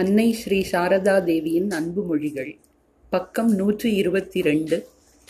அன்னை 0.00 0.32
ஸ்ரீ 0.32 0.64
சாரதா 0.72 1.22
தேவியின் 1.24 1.70
அன்பு 1.70 2.02
மொழிகள். 2.04 2.58
பக்கம் 3.10 3.54
நூற்றி 3.54 3.94
இருபத்தி 3.94 4.42
ரெண்டு 4.42 4.86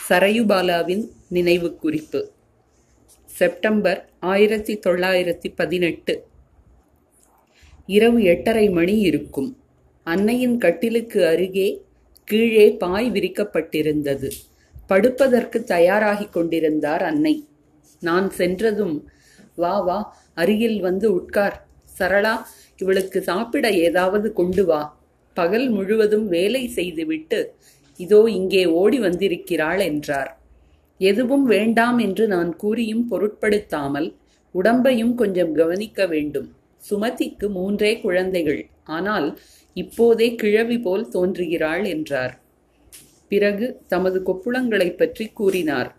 சரயுபாலாவின் 0.09 1.05
நினைவு 1.29 1.77
குறிப்பு. 1.77 2.33
செப்டம்பர் 3.25 4.11
ஆயிரத்தி 4.21 4.79
தொள்ளாயிரத்தி 4.87 5.53
பதினெட்டு. 5.55 6.15
இரவு 7.87 8.23
எட்டரை 8.23 8.71
மணி 8.71 8.99
இருக்கும். 8.99 9.57
அன்னையின் 10.05 10.59
கட்டிலுக்கு 10.59 11.27
அருகே 11.27 11.69
கீழே 12.25 12.77
பாய் 12.77 13.11
விரிக்கப்பட்டிருந்தது. 13.11 14.31
படுப்பதற்கு 14.87 15.65
தயாராகிக் 15.67 16.33
கொண்டிருந்தார் 16.33 17.03
அன்னை. 17.03 17.49
நான் 18.01 18.31
சென்றதும் 18.31 19.09
வா 19.57 19.81
வா 19.81 20.17
அருகில் 20.35 20.81
வந்து 20.81 21.15
உட்கார். 21.15 21.67
சரளா 21.99 22.37
இவளுக்கு 22.77 23.23
சாப்பிட 23.23 23.71
ஏதாவது 23.71 24.33
கொண்டு 24.33 24.65
வா. 24.65 24.99
பகல் 25.35 25.69
முழுவதும் 25.69 26.29
வேலை 26.29 26.69
செய்துவிட்டு 26.69 27.53
இதோ 27.97 28.25
இங்கே 28.29 28.67
ஓடி 28.67 28.99
வந்திருக்கிறாள் 28.99 29.81
என்றார். 29.81 30.31
எதுவும் 30.99 31.45
வேண்டாம் 31.45 31.99
என்று 31.99 32.27
நான் 32.27 32.57
கூறியும் 32.57 33.09
பொருட்படுத்தாமல் 33.09 34.15
உடம்பையும் 34.55 35.15
கொஞ்சம் 35.15 35.55
கவனிக்க 35.55 36.07
வேண்டும். 36.07 36.49
சுமதிக்கு 36.91 37.49
மூன்றே 37.49 38.01
குழந்தைகள். 38.01 38.69
ஆனால் 38.85 39.39
இப்போதே 39.75 40.35
கிழவி 40.35 40.79
போல் 40.79 41.09
தோன்றுகிறாள் 41.09 41.87
என்றார். 41.87 42.41
பிறகு 43.29 43.81
தமது 43.89 44.23
கொப்புளங்களைப் 44.27 44.99
பற்றி 44.99 45.27
கூறினார். 45.27 45.97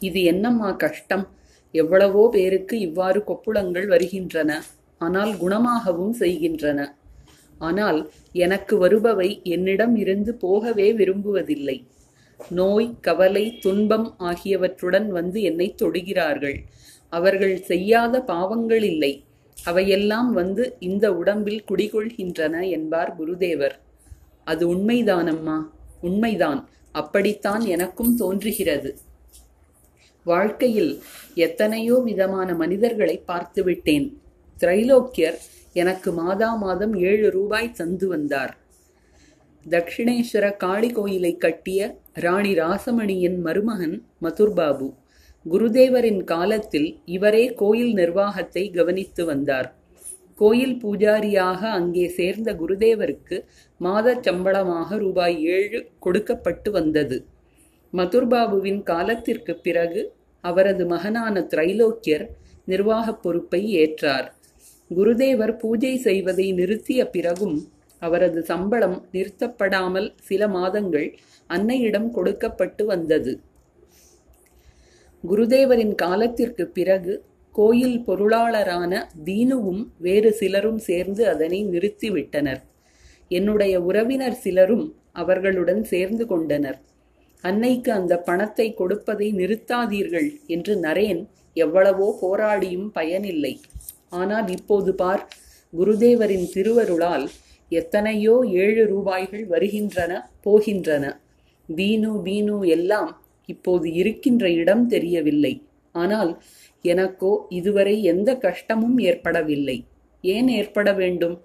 இது 0.00 0.22
என்னம்மா 0.22 0.70
கஷ்டம்? 0.72 1.28
எவ்வளவோ 1.72 2.28
பேருக்கு 2.32 2.78
இவ்வாறு 2.78 3.22
கொப்புளங்கள் 3.26 3.86
வருகின்றன. 3.86 4.62
ஆனால் 5.02 5.32
குணமாகவும் 5.36 6.14
செய்கின்றன. 6.18 6.80
ஆனால் 7.58 7.98
எனக்கு 8.44 8.74
வருபவை 8.84 9.28
என்னிடம் 9.42 9.94
இருந்து 9.96 10.32
போகவே 10.34 10.86
விரும்புவதில்லை. 10.92 11.76
நோய் 12.50 12.88
கவலை 13.00 13.44
துன்பம் 13.58 14.08
ஆகியவற்றுடன் 14.18 15.08
வந்து 15.08 15.38
என்னை 15.42 15.68
தொடுகிறார்கள். 15.82 16.58
அவர்கள் 17.12 17.56
செய்யாத 17.62 18.20
பாவங்கள் 18.22 18.82
இல்லை. 18.82 19.12
அவையெல்லாம் 19.56 20.30
வந்து 20.32 20.64
இந்த 20.78 21.06
உடம்பில் 21.14 21.64
குடிகொள்கின்றன 21.70 22.54
என்பார் 22.68 23.12
குருதேவர். 23.18 23.76
அது 24.44 24.62
உண்மைதானம்மா? 24.74 25.58
உண்மைதான். 26.00 26.60
அப்படித்தான் 26.92 27.62
எனக்கும் 27.66 28.12
தோன்றுகிறது. 28.16 28.90
வாழ்க்கையில் 30.26 30.92
எத்தனையோ 31.46 31.96
விதமான 32.04 32.48
மனிதர்களை 32.54 33.16
பார்த்துவிட்டேன். 33.28 34.08
திரைலோக்கியர் 34.62 35.38
எனக்கு 35.72 36.12
மாதா 36.12 36.54
மாதம் 36.54 36.94
ஏழு 36.94 37.30
ரூபாய் 37.30 37.72
தந்து 37.72 38.08
வந்தார். 38.08 38.56
தட்சிணேஸ்வர 39.70 40.56
காளி 40.56 40.90
கோயிலை 40.90 41.36
கட்டிய 41.36 41.98
ராணி 42.12 42.54
ராசமணியின் 42.54 43.40
மருமகன் 43.40 44.06
மதுர்பாபு 44.22 44.88
குருதேவரின் 45.50 46.24
காலத்தில் 46.24 47.00
இவரே 47.04 47.54
கோயில் 47.54 47.92
நிர்வாகத்தை 47.92 48.70
கவனித்து 48.70 49.24
வந்தார். 49.24 49.74
கோயில் 50.36 50.76
பூஜாரியாக 50.84 51.60
அங்கே 51.70 52.08
சேர்ந்த 52.08 52.52
குருதேவருக்கு 52.52 53.44
மாதச் 53.80 54.22
சம்பளமாக 54.22 54.98
ரூபாய் 54.98 55.44
ஏழு 55.44 55.88
கொடுக்கப்பட்டு 55.98 56.70
வந்தது. 56.70 57.26
மதுர்பாபுவின் 57.92 58.82
காலத்திற்கு 58.82 59.54
பிறகு 59.56 60.12
அவரது 60.40 60.86
மகனான 60.86 61.46
திரைலோக்கியர் 61.54 62.26
நிர்வாகப் 62.64 63.22
பொறுப்பை 63.22 63.60
ஏற்றார். 63.74 64.28
குருதேவர் 64.96 65.54
பூஜை 65.56 65.92
செய்வதை 65.98 66.46
நிறுத்திய 66.52 67.00
பிறகும் 67.10 67.56
அவரது 68.02 68.40
சம்பளம் 68.42 68.96
நிறுத்தப்படாமல் 69.12 70.08
சில 70.28 70.48
மாதங்கள் 70.48 71.08
அன்னையிடம் 71.50 72.08
கொடுக்கப்பட்டு 72.10 72.84
வந்தது. 72.84 73.32
குருதேவரின் 75.24 75.94
காலத்திற்கு 75.94 76.64
பிறகு 76.68 77.12
கோயில் 77.54 77.98
பொருளாளரான 78.06 78.92
தீனுவும் 79.24 79.82
வேறு 79.98 80.30
சிலரும் 80.32 80.80
சேர்ந்து 80.88 81.22
அதனை 81.28 81.60
நிறுத்திவிட்டனர். 81.64 82.62
என்னுடைய 83.30 83.74
உறவினர் 83.80 84.38
சிலரும் 84.44 84.86
அவர்களுடன் 85.12 85.82
சேர்ந்து 85.84 86.26
கொண்டனர். 86.26 86.78
அன்னைக்கு 87.44 87.90
அந்த 87.92 88.14
பணத்தை 88.28 88.66
கொடுப்பதை 88.74 89.28
நிறுத்தாதீர்கள் 89.32 90.28
என்று 90.46 90.74
நரேன் 90.76 91.22
எவ்வளவோ 91.56 92.08
போராடியும் 92.20 92.88
பயனில்லை. 92.90 93.54
ஆனால் 94.12 94.48
இப்போது 94.56 94.90
பார் 94.94 95.22
குருதேவரின் 95.72 96.46
திருவருளால் 96.54 97.26
எத்தனையோ 97.72 98.34
ஏழு 98.62 98.82
ரூபாய்கள் 98.86 99.44
வருகின்றன 99.46 100.12
போகின்றன. 100.46 101.04
வீணு 101.68 102.12
பீனு 102.24 102.56
எல்லாம் 102.76 103.10
இப்போது 103.48 103.86
இருக்கின்ற 103.94 104.44
இடம் 104.62 104.84
தெரியவில்லை. 104.86 105.54
ஆனால் 105.94 106.32
எனக்கோ 106.84 107.32
இதுவரை 107.58 107.94
எந்த 108.02 108.30
கஷ்டமும் 108.36 108.98
ஏற்படவில்லை. 109.08 109.78
ஏன் 110.24 110.48
ஏற்பட 110.58 110.88
வேண்டும்? 110.92 111.36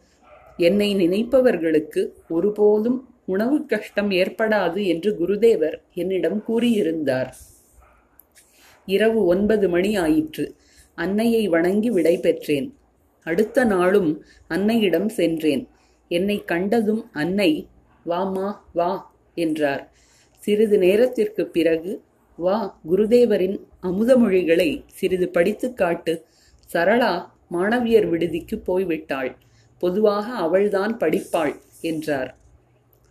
என்னை 0.60 0.90
நினைப்பவர்களுக்கு 0.96 2.02
ஒருபோதும் 2.30 3.00
உணவு 3.26 3.58
கஷ்டம் 3.66 4.12
ஏற்படாது 4.12 4.82
என்று 4.86 5.10
குருதேவர் 5.20 5.78
என்னிடம் 5.94 6.40
கூறியிருந்தார். 6.48 7.32
இரவு 8.88 9.20
ஒன்பது 9.26 9.66
மணி 9.70 9.92
ஆயிற்று. 9.98 10.46
அன்னையை 10.98 11.44
வணங்கி 11.48 11.90
விடை 11.90 12.16
பெற்றேன் 12.18 12.68
அடுத்த 13.26 13.64
நாளும் 13.66 14.12
அன்னையிடம் 14.50 15.10
சென்றேன். 15.10 15.64
என்னை 16.12 16.38
கண்டதும் 16.46 17.04
அன்னை 17.12 17.52
வாமா 18.06 18.50
வா 18.74 18.92
என்றார். 19.36 19.84
சிறிது 20.44 20.78
நேரத்திற்கு 20.78 21.44
பிறகு 21.48 21.92
வா 22.40 22.58
குருதேவரின் 22.90 23.58
அமுதமொழிகளை 23.84 24.70
சிறிது 24.88 25.28
படித்து 25.30 25.68
காட்டு. 25.74 26.14
சரளா 26.74 27.14
மாணவியர் 27.52 28.08
விடுதிக்கு 28.10 28.56
போய்விட்டாள். 28.68 29.32
பொதுவாக 29.84 30.28
அவள்தான் 30.46 30.94
படிப்பாள் 30.98 31.54
என்றார். 31.82 32.32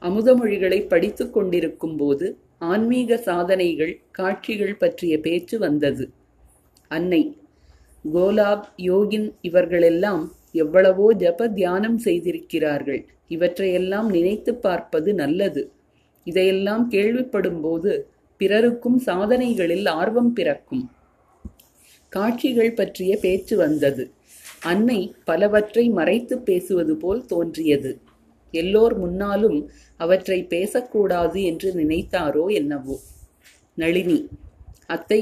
அமுதமொழிகளை 0.03 0.81
படித்து 0.89 1.25
கொண்டிருக்கும் 1.31 1.97
போது 1.97 2.27
ஆன்மீக 2.59 3.17
சாதனைகள் 3.17 3.95
காட்சிகள் 4.11 4.77
பற்றிய 4.77 5.15
பேச்சு 5.21 5.57
வந்தது. 5.59 6.05
அன்னை 6.91 7.23
கோலாப் 8.05 8.67
யோகின் 8.77 9.29
இவர்களெல்லாம் 9.41 10.25
எவ்வளவோ 10.53 11.07
ஜப 11.15 11.49
தியானம் 11.53 11.99
செய்திருக்கிறார்கள். 11.99 13.01
இவற்றையெல்லாம் 13.27 14.09
நினைத்து 14.11 14.55
பார்ப்பது 14.55 15.15
நல்லது. 15.15 15.63
இதையெல்லாம் 16.25 16.91
கேள்விப்படும் 16.91 17.61
போது 17.61 17.93
பிறருக்கும் 18.41 18.99
சாதனைகளில் 18.99 19.87
ஆர்வம் 19.87 20.33
பிறக்கும். 20.33 20.85
காட்சிகள் 22.13 22.73
பற்றிய 22.73 23.13
பேச்சு 23.17 23.57
வந்தது. 23.57 24.05
அன்னை 24.63 25.15
பலவற்றை 25.25 25.85
மறைத்து 25.89 26.39
பேசுவது 26.39 26.97
போல் 26.97 27.27
தோன்றியது. 27.27 27.93
எல்லோர் 28.51 28.95
முன்னாலும் 28.99 29.59
அவற்றை 29.97 30.39
பேசக்கூடாது 30.45 31.43
என்று 31.43 31.69
நினைத்தாரோ 31.75 32.45
என்னவோ. 32.53 32.97
நளினி 33.75 34.19
அத்தை 34.87 35.21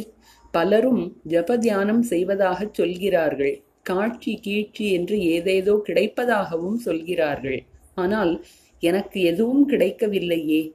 பலரும் 0.54 1.20
ஜபத்தியானம் 1.28 1.58
தியானம் 1.58 2.04
செய்வதாகச் 2.10 2.74
சொல்கிறார்கள். 2.74 3.62
காட்சி 3.82 4.38
கீழ்ச்சி 4.42 4.92
என்று 4.92 5.20
ஏதேதோ 5.20 5.82
கிடைப்பதாகவும் 5.88 6.74
சொல்கிறார்கள். 6.74 7.62
ஆனால் 7.94 8.44
எனக்கு 8.80 9.20
எதுவும் 9.20 9.68
கிடைக்கவில்லையே. 9.68 10.72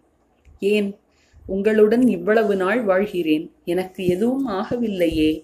ஏன்? 0.59 0.97
உங்களுடன் 1.45 2.07
இவ்வளவு 2.07 2.56
நாள் 2.56 2.81
வாழ்கிறேன். 2.84 3.51
எனக்கு 3.66 4.06
எதுவும் 4.06 4.47
ஆகவில்லையே. 4.47 5.44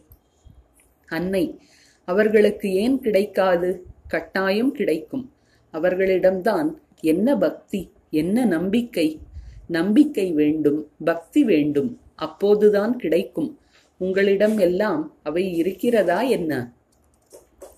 அன்னை 1.07 1.59
அவர்களுக்கு 2.06 2.74
ஏன் 2.74 3.00
கிடைக்காது? 3.00 3.85
கட்டாயம் 4.07 4.72
கிடைக்கும். 4.72 5.31
அவர்களிடம்தான் 5.74 6.74
என்ன 7.01 7.38
பக்தி 7.38 7.92
என்ன 8.10 8.45
நம்பிக்கை? 8.45 9.19
நம்பிக்கை 9.68 10.31
வேண்டும் 10.31 10.89
பக்தி 11.06 11.44
வேண்டும். 11.44 12.00
அப்போதுதான் 12.15 12.98
கிடைக்கும். 12.98 13.60
உங்களிடம் 13.97 14.57
எல்லாம் 14.57 15.19
அவை 15.24 15.56
இருக்கிறதா 15.56 16.21
என்ன? 16.21 16.74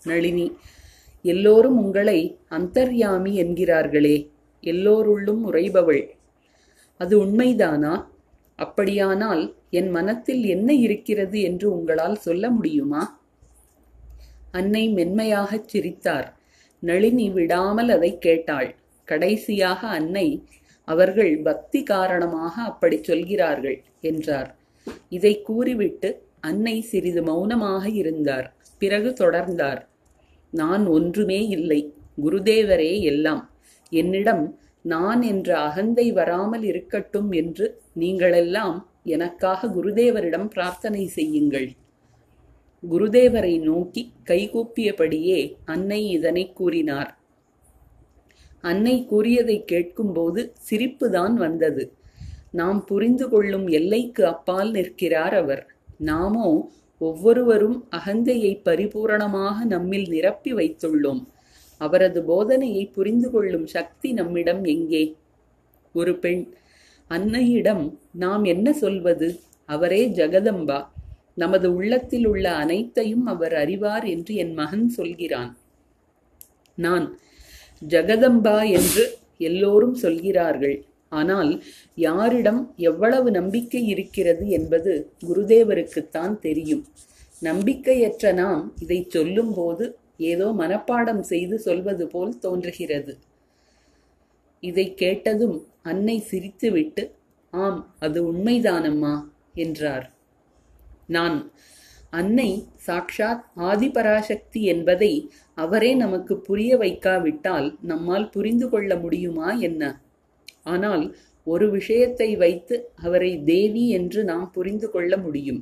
நளினி 0.04 0.58
எல்லோரும் 1.22 1.84
உங்களை 1.84 2.40
அந்தர்யாமி 2.50 3.32
என்கிறார்களே 3.44 4.32
எல்லோருள்ளும் 4.62 5.42
உறைபவள். 5.52 6.10
அது 6.98 7.26
உண்மைதானா? 7.26 8.06
அப்படியானால் 8.56 9.56
என் 9.70 9.90
மனத்தில் 9.90 10.44
என்ன 10.46 10.74
இருக்கிறது 10.74 11.42
என்று 11.42 11.72
உங்களால் 11.72 12.16
சொல்ல 12.16 12.50
முடியுமா? 12.50 13.22
அன்னை 14.52 14.90
மென்மையாகச் 14.90 15.68
சிரித்தார். 15.68 16.38
நளினி 16.80 17.32
விடாமல் 17.32 17.90
அதை 17.90 18.18
கேட்டாள். 18.18 18.76
கடைசியாக 19.04 19.88
அன்னை 19.88 20.48
அவர்கள் 20.86 21.42
பக்தி 21.42 21.84
காரணமாக 21.84 22.62
அப்படி 22.62 23.04
சொல்கிறார்கள் 23.04 23.84
என்றார். 24.02 24.56
இதை 25.10 25.42
கூறிவிட்டு 25.42 26.26
அன்னை 26.40 26.82
சிறிது 26.82 27.24
மௌனமாக 27.24 27.90
இருந்தார். 27.90 28.56
பிறகு 28.78 29.10
தொடர்ந்தார். 29.10 29.88
நான் 30.52 30.86
ஒன்றுமே 30.86 31.48
இல்லை. 31.48 31.94
குருதேவரே 32.24 33.02
எல்லாம். 33.02 33.52
என்னிடம் 33.90 34.60
நான் 34.82 35.22
என்ற 35.22 35.60
அகந்தை 35.60 36.12
வராமல் 36.12 36.64
இருக்கட்டும் 36.64 37.32
என்று 37.32 37.82
நீங்களெல்லாம் 38.00 38.84
எனக்காக 39.04 39.68
குருதேவரிடம் 39.68 40.46
பிரார்த்தனை 40.46 41.08
செய்யுங்கள். 41.08 41.70
குருதேவரை 42.90 43.62
நோக்கி 43.62 44.14
கைகூப்பியபடியே 44.26 45.54
அன்னை 45.66 46.10
இதனை 46.10 46.54
கூறினார். 46.54 47.18
அன்னை 48.62 49.06
கூறியதை 49.06 49.64
கேட்கும்போது 49.66 50.54
சிரிப்புதான் 50.70 51.34
வந்தது. 51.34 51.97
நாம் 52.52 52.86
புரிந்து 52.86 53.30
கொள்ளும் 53.30 53.68
எல்லைக்கு 53.68 54.26
அப்பால் 54.28 54.72
நிற்கிறார் 54.72 55.34
அவர். 55.34 55.68
நாமோ 55.98 56.72
ஒவ்வொருவரும் 56.98 57.88
அகந்தையை 57.92 58.62
பரிபூரணமாக 58.66 59.64
நம்மில் 59.66 60.08
நிரப்பி 60.08 60.54
வைத்துள்ளோம். 60.54 61.28
அவரது 61.78 62.22
போதனையை 62.22 62.92
புரிந்து 62.92 63.32
கொள்ளும் 63.32 63.66
சக்தி 63.66 64.14
நம்மிடம் 64.14 64.64
எங்கே? 64.64 65.16
ஒரு 65.94 66.16
பெண் 66.16 66.54
அன்னையிடம் 67.10 67.98
நாம் 68.12 68.44
என்ன 68.44 68.74
சொல்வது? 68.74 69.40
அவரே 69.66 70.08
ஜெகதம்பா. 70.08 70.86
நமது 71.36 71.76
உள்ளத்தில் 71.76 72.26
உள்ள 72.26 72.52
அனைத்தையும் 72.52 73.26
அவர் 73.26 73.54
அறிவார் 73.54 74.06
என்று 74.06 74.36
என் 74.36 74.54
மகன் 74.54 74.90
சொல்கிறான். 74.90 75.58
நான் 76.76 77.20
ஜெகதம்பா 77.90 78.70
என்று 78.72 79.18
எல்லோரும் 79.38 79.94
சொல்கிறார்கள். 79.94 80.86
ஆனால் 81.12 81.52
யாரிடம் 81.96 82.74
எவ்வளவு 82.76 83.32
நம்பிக்கை 83.32 83.88
இருக்கிறது 83.88 84.50
என்பது 84.50 84.94
குருதேவருக்குத்தான் 85.28 86.40
தெரியும். 86.40 86.84
நம்பிக்கையற்ற 87.42 88.34
நாம் 88.34 88.74
இதை 88.80 89.08
சொல்லும்போது 89.10 89.86
ஏதோ 90.18 90.48
மனப்பாடம் 90.58 91.20
செய்து 91.20 91.60
சொல்வது 91.60 92.08
போல் 92.08 92.40
தோன்றுகிறது. 92.40 93.14
இதை 94.64 94.94
கேட்டதும் 94.94 95.58
அன்னை 95.82 96.24
சிரித்துவிட்டு 96.32 97.04
ஆம் 97.54 97.82
அது 98.00 98.34
உண்மைதானம்மா 98.34 99.16
என்றார். 99.54 100.06
நான் 101.08 101.38
அன்னை 102.10 102.50
சாக்ஷாத் 102.88 103.44
ஆதிபராசக்தி 103.58 104.62
என்பதை 104.64 105.12
அவரே 105.54 105.96
நமக்கு 105.96 106.38
புரிய 106.40 106.78
வைக்காவிட்டால் 106.78 107.78
நம்மால் 107.82 108.30
புரிந்து 108.30 108.70
கொள்ள 108.70 108.96
முடியுமா 108.96 109.50
என்ன? 109.60 109.84
ஆனால் 110.68 111.04
ஒரு 111.48 111.66
விஷயத்தை 111.70 112.30
வைத்து 112.36 112.76
அவரை 113.04 113.32
தேவி 113.44 113.84
என்று 113.90 114.22
நாம் 114.24 114.48
புரிந்து 114.52 114.88
கொள்ள 114.90 115.12
முடியும். 115.18 115.62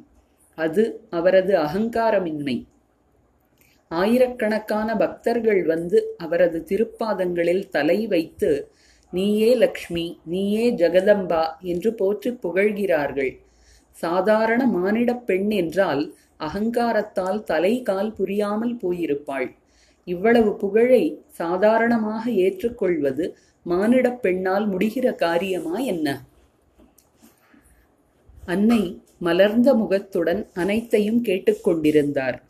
அது 0.58 0.84
அவரது 1.10 1.54
அகங்காரமின்மை. 1.66 2.58
ஆயிரக்கணக்கான 3.92 4.90
பக்தர்கள் 4.96 5.62
வந்து 5.66 5.98
அவரது 6.18 6.60
திருப்பாதங்களில் 6.70 7.66
தலை 7.70 8.00
வைத்து 8.08 8.52
நீயே 9.14 9.52
லக்ஷ்மி 9.56 10.06
நீயே 10.26 10.66
ஜெகதம்பா 10.72 11.44
என்று 11.64 11.90
போற்றி 11.94 12.32
புகழ்கிறார்கள். 12.44 13.34
சாதாரண 13.98 14.62
மானிடப் 14.68 15.26
பெண் 15.26 15.52
என்றால் 15.62 16.02
அகங்காரத்தால் 16.40 17.40
தலை 17.44 17.74
கால் 17.82 18.12
புரியாமல் 18.14 18.76
போயிருப்பாள். 18.82 19.48
இவ்வளவு 20.08 20.52
புகழை 20.56 21.04
சாதாரணமாக 21.34 22.24
ஏற்றுக்கொள்வது 22.46 23.26
மானிடப் 23.66 24.22
பெண்ணால் 24.22 24.70
முடிகிற 24.70 25.16
காரியமா 25.16 25.78
என்ன? 25.78 26.26
அன்னை 28.46 29.02
மலர்ந்த 29.18 29.74
முகத்துடன் 29.76 30.50
அனைத்தையும் 30.54 31.24
கேட்டுக்கொண்டிருந்தார் 31.24 32.42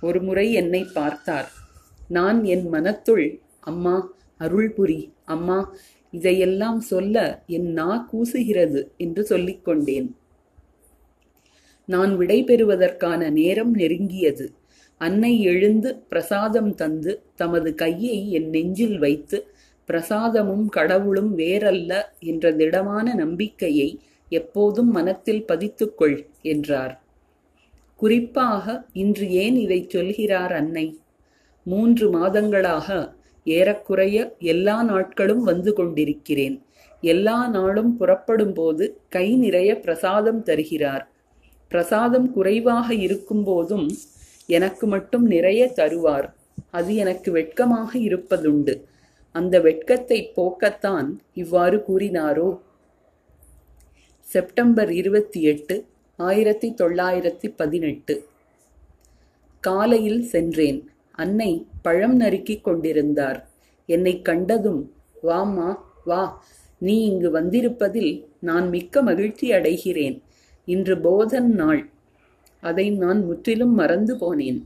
ஒருமுறை 0.00 0.52
என்னை 0.52 0.84
பார்த்தார். 0.94 1.52
நான் 2.08 2.44
என் 2.44 2.72
மனத்துள் 2.72 3.40
அம்மா 3.60 4.14
அருள்புரி 4.40 5.12
அம்மா 5.24 5.74
இதையெல்லாம் 6.10 6.80
சொல்ல 6.80 7.42
என் 7.46 7.72
நா 7.72 8.08
கூசுகிறது 8.12 8.88
என்று 8.96 9.24
சொல்லிக் 9.24 9.64
கொண்டேன். 9.64 10.16
நான் 11.86 12.16
விடை 12.16 12.44
பெறுவதற்கான 12.44 13.30
நேரம் 13.30 13.74
நெருங்கியது. 13.74 14.52
அன்னை 14.98 15.40
எழுந்து 15.40 15.96
பிரசாதம் 16.08 16.74
தந்து 16.74 17.22
தமது 17.34 17.74
கையை 17.74 18.30
என் 18.30 18.48
நெஞ்சில் 18.48 18.98
வைத்து 18.98 19.51
பிரசாதமும் 19.88 20.68
கடவுளும் 20.68 21.38
வேறல்ல 21.38 22.02
என்ற 22.18 22.52
திடமான 22.52 23.14
நம்பிக்கையை 23.14 24.00
எப்போதும் 24.28 24.90
மனத்தில் 24.90 25.44
பதித்துக்கொள் 25.48 26.26
என்றார். 26.42 27.02
குறிப்பாக 27.96 28.84
இன்று 28.92 29.30
ஏன் 29.30 29.56
இதை 29.56 29.86
சொல்கிறார் 29.88 30.52
அன்னை? 30.52 30.98
மூன்று 31.62 32.12
மாதங்களாக 32.12 33.12
ஏறக்குறைய 33.44 34.34
எல்லா 34.38 34.82
நாட்களும் 34.82 35.42
வந்து 35.42 35.72
கொண்டிருக்கிறேன். 35.72 36.62
எல்லா 37.00 37.48
நாளும் 37.48 37.96
புறப்படும் 37.96 38.52
போது 38.52 39.00
கை 39.08 39.36
நிறைய 39.36 39.80
பிரசாதம் 39.80 40.42
தருகிறார். 40.42 41.10
பிரசாதம் 41.68 42.32
குறைவாக 42.32 42.94
இருக்கும்போதும் 42.94 43.88
எனக்கு 44.46 44.86
மட்டும் 44.86 45.26
நிறைய 45.26 45.72
தருவார். 45.76 46.32
அது 46.70 46.94
எனக்கு 46.94 47.32
வெட்கமாக 47.32 47.98
இருப்பதுண்டு. 47.98 48.80
அந்த 49.32 49.60
வெட்கத்தை 49.60 50.32
போக்கத்தான் 50.36 51.18
இவ்வாறு 51.34 51.84
கூறினாரோ? 51.88 52.60
செப்டம்பர் 54.20 54.92
இருபத்தி 54.92 55.42
எட்டு 55.42 55.86
ஆயிரத்தி 56.16 56.72
தொள்ளாயிரத்தி 56.72 57.52
பதினெட்டு. 57.56 58.26
காலையில் 59.60 60.22
சென்றேன். 60.22 60.90
அன்னை 61.12 61.66
பழம் 61.82 62.20
நறுக்கிக் 62.20 62.64
கொண்டிருந்தார். 62.64 63.48
என்னை 63.86 64.22
கண்டதும் 64.22 64.92
வாம்மா 65.22 65.76
வா. 66.04 66.44
நீ 66.78 67.04
இங்கு 67.04 67.30
வந்திருப்பதில் 67.30 68.26
நான் 68.38 68.68
மிக்க 68.68 69.02
மகிழ்ச்சி 69.02 69.50
அடைகிறேன். 69.50 70.22
இன்று 70.64 71.00
போதன் 71.00 71.52
நாள். 71.52 71.90
அதை 72.60 72.90
நான் 72.90 73.24
முற்றிலும் 73.24 73.74
மறந்து 73.74 74.16
போனேன். 74.16 74.64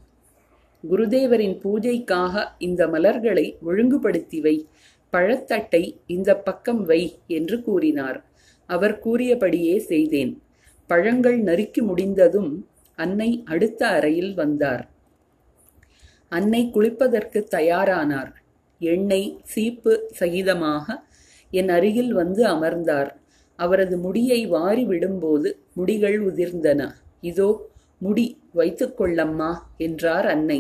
குருதேவரின் 0.88 1.56
பூஜைக்காக 1.65 2.44
இந்த 2.59 2.83
மலர்களை 2.88 3.47
ஒழுங்குபடுத்தி 3.62 4.41
வை. 4.41 4.56
பழத்தட்டை 5.12 5.83
இந்த 6.06 6.31
பக்கம் 6.37 6.83
வை 6.85 7.03
என்று 7.27 7.62
கூறினார். 7.62 8.19
அவர் 8.67 8.99
கூறியபடியே 8.99 9.77
செய்தேன். 9.79 10.33
பழங்கள் 10.87 11.38
நறுக்கி 11.41 11.83
முடிந்ததும் 11.83 12.50
அன்னை 12.99 13.43
அடுத்த 13.44 13.81
அறையில் 13.87 14.35
வந்தார். 14.35 14.85
அன்னை 16.29 16.71
குளிப்பதற்கு 16.75 17.41
தயாரானார். 17.56 18.33
எண்ணெய் 18.81 19.41
சீப்பு 19.43 19.93
சகிதமாக 20.21 20.87
என் 21.50 21.69
அருகில் 21.69 22.12
வந்து 22.12 22.43
அமர்ந்தார். 22.47 23.11
அவரது 23.59 23.97
முடியை 23.99 24.47
வாரி 24.47 24.85
விடும்போது 24.87 25.49
முடிகள் 25.76 26.19
உதிர்ந்தன. 26.28 26.81
இதோ 27.21 27.49
முடி 27.99 28.26
வைத்துக்கொள்ளம்மா 28.55 29.52
என்றார் 29.76 30.26
அன்னை. 30.26 30.59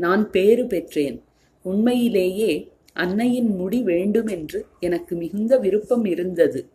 நான் 0.00 0.30
பேறு 0.30 0.66
பெற்றேன். 0.66 1.24
உண்மையிலேயே 1.62 2.72
அன்னையின் 2.92 3.56
முடி 3.56 3.82
வேண்டுமென்று 3.82 4.66
எனக்கு 4.80 5.16
மிகுந்த 5.16 5.58
விருப்பம் 5.58 6.04
இருந்தது. 6.04 6.68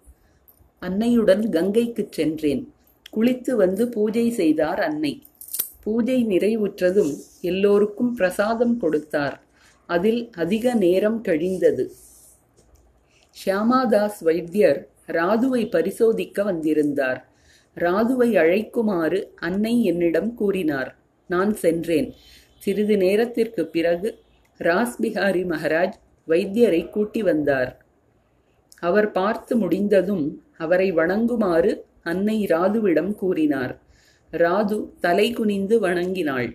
அன்னையுடன் 0.81 1.49
கங்கைக்குச் 1.49 2.11
சென்றேன். 2.11 2.73
குளித்து 3.17 3.51
வந்து 3.51 3.89
பூஜை 3.89 4.31
செய்தார் 4.31 4.79
அன்னை. 4.79 5.23
பூஜை 5.83 6.25
நிறைவுற்றதும் 6.25 7.13
எல்லோருக்கும் 7.41 8.13
பிரசாதம் 8.13 8.77
கொடுத்தார். 8.77 9.43
அதில் 9.85 10.29
அதிக 10.31 10.73
நேரம் 10.73 11.21
கழிந்தது. 11.21 11.91
ஷியாமாதாஸ் 13.31 14.21
வைத்தியர் 14.21 14.89
ராதுவை 15.07 15.69
பரிசோதிக்க 15.69 16.43
வந்திருந்தார். 16.43 17.29
ராதுவை 17.75 18.37
அழைக்குமாறு 18.37 19.27
அன்னை 19.35 19.83
என்னிடம் 19.83 20.33
கூறினார். 20.33 20.97
நான் 21.27 21.53
சென்றேன். 21.53 22.13
சிறிது 22.65 22.97
நேரத்திற்கு 22.97 23.65
பிறகு 23.65 24.09
ராஸ்பிஹாரி 24.59 25.41
மகராஜ் 25.51 25.97
வைத்தியரை 26.27 26.89
கூட்டி 26.89 27.23
வந்தார். 27.23 27.85
அவர் 28.79 29.11
பார்த்து 29.11 29.57
முடிந்ததும் 29.57 30.43
அவரை 30.57 30.93
வணங்குமாறு 30.93 31.81
அன்னை 32.03 32.45
ராதுவிடம் 32.45 33.11
கூறினார். 33.15 33.73
ராது 34.31 34.89
தலை 34.99 35.33
குனிந்து 35.33 35.79
வணங்கினாள். 35.79 36.49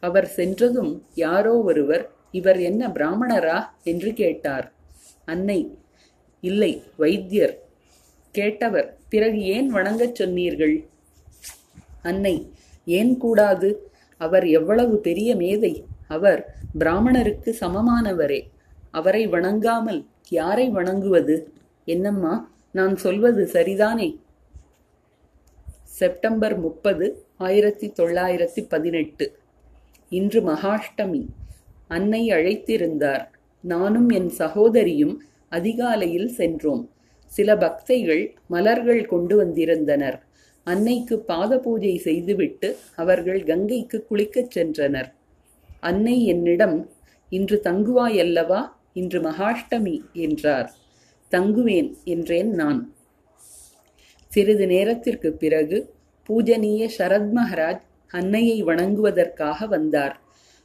அவர் 0.00 0.26
சென்றதும் 0.26 0.92
யாரோ 1.14 1.54
ஒருவர் 1.62 2.10
இவர் 2.30 2.60
என்ன 2.60 2.88
பிராமணரா? 2.88 3.58
என்று 3.82 4.12
கேட்டார். 4.12 4.72
அன்னை 5.24 5.78
இல்லை 6.40 6.82
வைத்தியர். 6.96 7.58
கேட்டவர் 8.38 8.88
பிறகு 9.08 9.40
ஏன் 9.40 9.74
வணங்கச் 9.74 10.14
சொன்னீர்கள்? 10.14 10.76
அன்னை 12.02 12.50
ஏன் 12.84 13.16
கூடாது? 13.16 13.90
அவர் 14.18 14.46
எவ்வளவு 14.46 14.98
பெரிய 14.98 15.36
மேதை. 15.36 15.84
அவர் 16.08 16.54
பிராமணருக்கு 16.78 17.56
சமமானவரே. 17.60 18.50
அவரை 18.90 19.28
வணங்காமல் 19.28 20.06
யாரை 20.28 20.68
வணங்குவது? 20.68 21.52
என்னம்மா 21.84 22.52
நான் 22.72 22.96
சொல்வது 22.96 23.48
சரிதானே? 23.52 24.20
செப்டம்பர் 25.82 26.58
முப்பது 26.58 27.24
ஆயிரத்தி 27.36 27.92
தொள்ளாயிரத்தி 27.98 28.68
பதினெட்டு 28.68 29.38
இன்று 30.08 30.40
மகாஷ்டமி. 30.40 31.26
அன்னை 31.88 32.28
அழைத்திருந்தார். 32.28 33.28
நானும் 33.60 34.08
என் 34.08 34.28
சகோதரியும் 34.28 35.22
அதிகாலையில் 35.48 36.28
சென்றோம். 36.28 36.90
சில 37.26 37.54
பக்தைகள் 37.54 38.34
மலர்கள் 38.46 39.06
கொண்டு 39.06 39.36
வந்திருந்தனர். 39.36 40.25
அன்னைக்கு 40.66 41.18
பாத 41.18 41.58
பூஜை 41.58 41.96
செய்துவிட்டு 41.96 42.76
அவர்கள் 42.96 43.42
கங்கைக்கு 43.42 44.06
குளிக்கச் 44.10 44.52
சென்றனர். 44.54 45.12
அன்னை 45.80 46.24
என்னிடம் 46.24 46.90
இன்று 47.28 47.60
தங்குவாயல்லவா? 47.64 48.60
இன்று 48.92 49.20
மகாஷ்டமி 49.20 50.00
என்றார். 50.12 50.72
தங்குவேன் 51.30 51.90
என்றேன் 52.04 52.50
நான். 52.50 52.94
சிறிது 54.28 54.66
நேரத்திற்கு 54.66 55.32
பிறகு 55.32 55.94
பூஜனீய 56.28 56.88
சரத் 56.98 57.30
மகராஜ் 57.34 57.80
அன்னையை 58.10 58.64
வணங்குவதற்காக 58.64 59.68
வந்தார். 59.68 60.20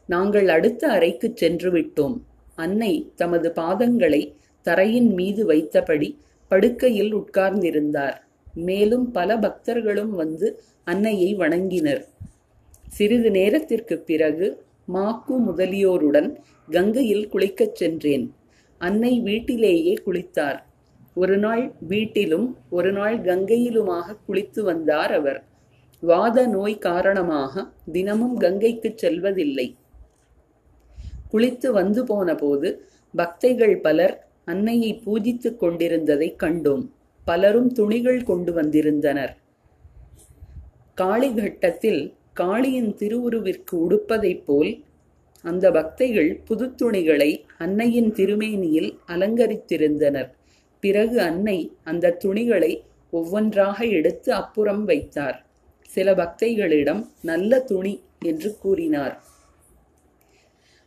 நாங்கள் 0.06 0.48
அடுத்த 0.48 0.88
அறைக்கு 0.88 1.32
சென்று 1.36 1.72
விட்டோம் 1.72 2.18
அன்னை 2.56 3.12
தமது 3.16 3.54
பாதங்களை 3.56 4.36
தரையின் 4.62 5.14
மீது 5.14 5.46
வைத்தபடி 5.46 6.18
படுக்கையில் 6.48 7.16
உட்கார்ந்திருந்தார். 7.16 8.18
மேலும் 8.54 9.12
பல 9.12 9.38
பக்தர்களும் 9.38 10.10
வந்து 10.10 10.62
அன்னையை 10.84 11.38
வணங்கினர். 11.38 12.04
சிறிது 12.88 13.32
நேரத்திற்கு 13.32 13.98
பிறகு 13.98 14.66
மாக்கு 14.94 15.40
முதலியோருடன் 15.40 16.36
கங்கையில் 16.72 17.30
குளிக்கச் 17.30 17.76
சென்றேன். 17.76 18.36
அன்னை 18.78 19.20
வீட்டிலேயே 19.20 19.98
குளித்தார். 20.06 20.60
ஒரு 21.14 21.38
நாள் 21.38 21.74
வீட்டிலும் 21.80 22.58
ஒரு 22.70 22.92
நாள் 22.92 23.22
கங்கையிலுமாக 23.22 24.18
குளித்து 24.28 24.62
வந்தார் 24.62 25.14
அவர். 25.14 25.44
வாத 26.02 26.48
நோய் 26.48 26.78
காரணமாக 26.78 27.72
தினமும் 27.92 28.38
கங்கைக்கு 28.38 28.94
செல்வதில்லை. 28.96 29.76
குளித்து 31.34 31.68
வந்து 31.72 32.04
போன 32.04 32.36
போது 32.36 32.86
பக்தைகள் 33.18 33.82
பலர் 33.82 34.28
அன்னையை 34.46 35.02
பூஜித்துக் 35.06 35.64
கொண்டிருந்ததைக் 35.64 36.42
கண்டோம். 36.44 36.88
பலரும் 37.32 37.72
துணிகள் 37.72 38.22
கொண்டு 38.24 38.52
வந்திருந்தனர். 38.54 39.34
காளிகட்டத்தில் 40.98 42.02
காளியின் 42.40 42.92
திருவுருவிற்கு 43.00 43.76
உடுப்பதைப் 43.86 44.44
போல் 44.46 44.72
அந்த 45.46 45.66
பக்தைகள் 45.72 46.32
புது 46.48 46.66
துணிகளை 46.76 47.30
அன்னையின் 47.58 48.12
திருமேனியில் 48.14 48.90
அலங்கரித்திருந்தனர். 49.08 50.30
பிறகு 50.84 51.18
அன்னை 51.22 51.58
அந்த 51.84 52.16
துணிகளை 52.24 52.72
ஒவ்வொன்றாக 53.14 53.78
எடுத்து 53.98 54.30
அப்புறம் 54.34 54.84
வைத்தார். 54.84 55.38
சில 55.90 56.14
பக்தைகளிடம் 56.14 57.02
நல்ல 57.22 57.60
துணி 57.72 57.94
என்று 58.22 58.50
கூறினார். 58.62 59.16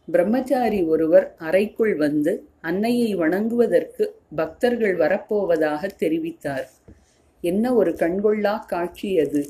பிரம்மச்சாரி 0.09 0.83
ஒருவர் 0.85 1.27
அறைக்குள் 1.39 1.97
வந்து 1.97 2.33
அன்னையை 2.61 3.15
வணங்குவதற்கு 3.15 4.05
பக்தர்கள் 4.35 4.97
வரப்போவதாக 4.97 5.89
தெரிவித்தார். 5.99 6.67
என்ன 7.41 7.75
ஒரு 7.75 7.91
கண்கொள்ளா 7.93 8.55
காட்சி 8.67 9.19
அது. 9.19 9.43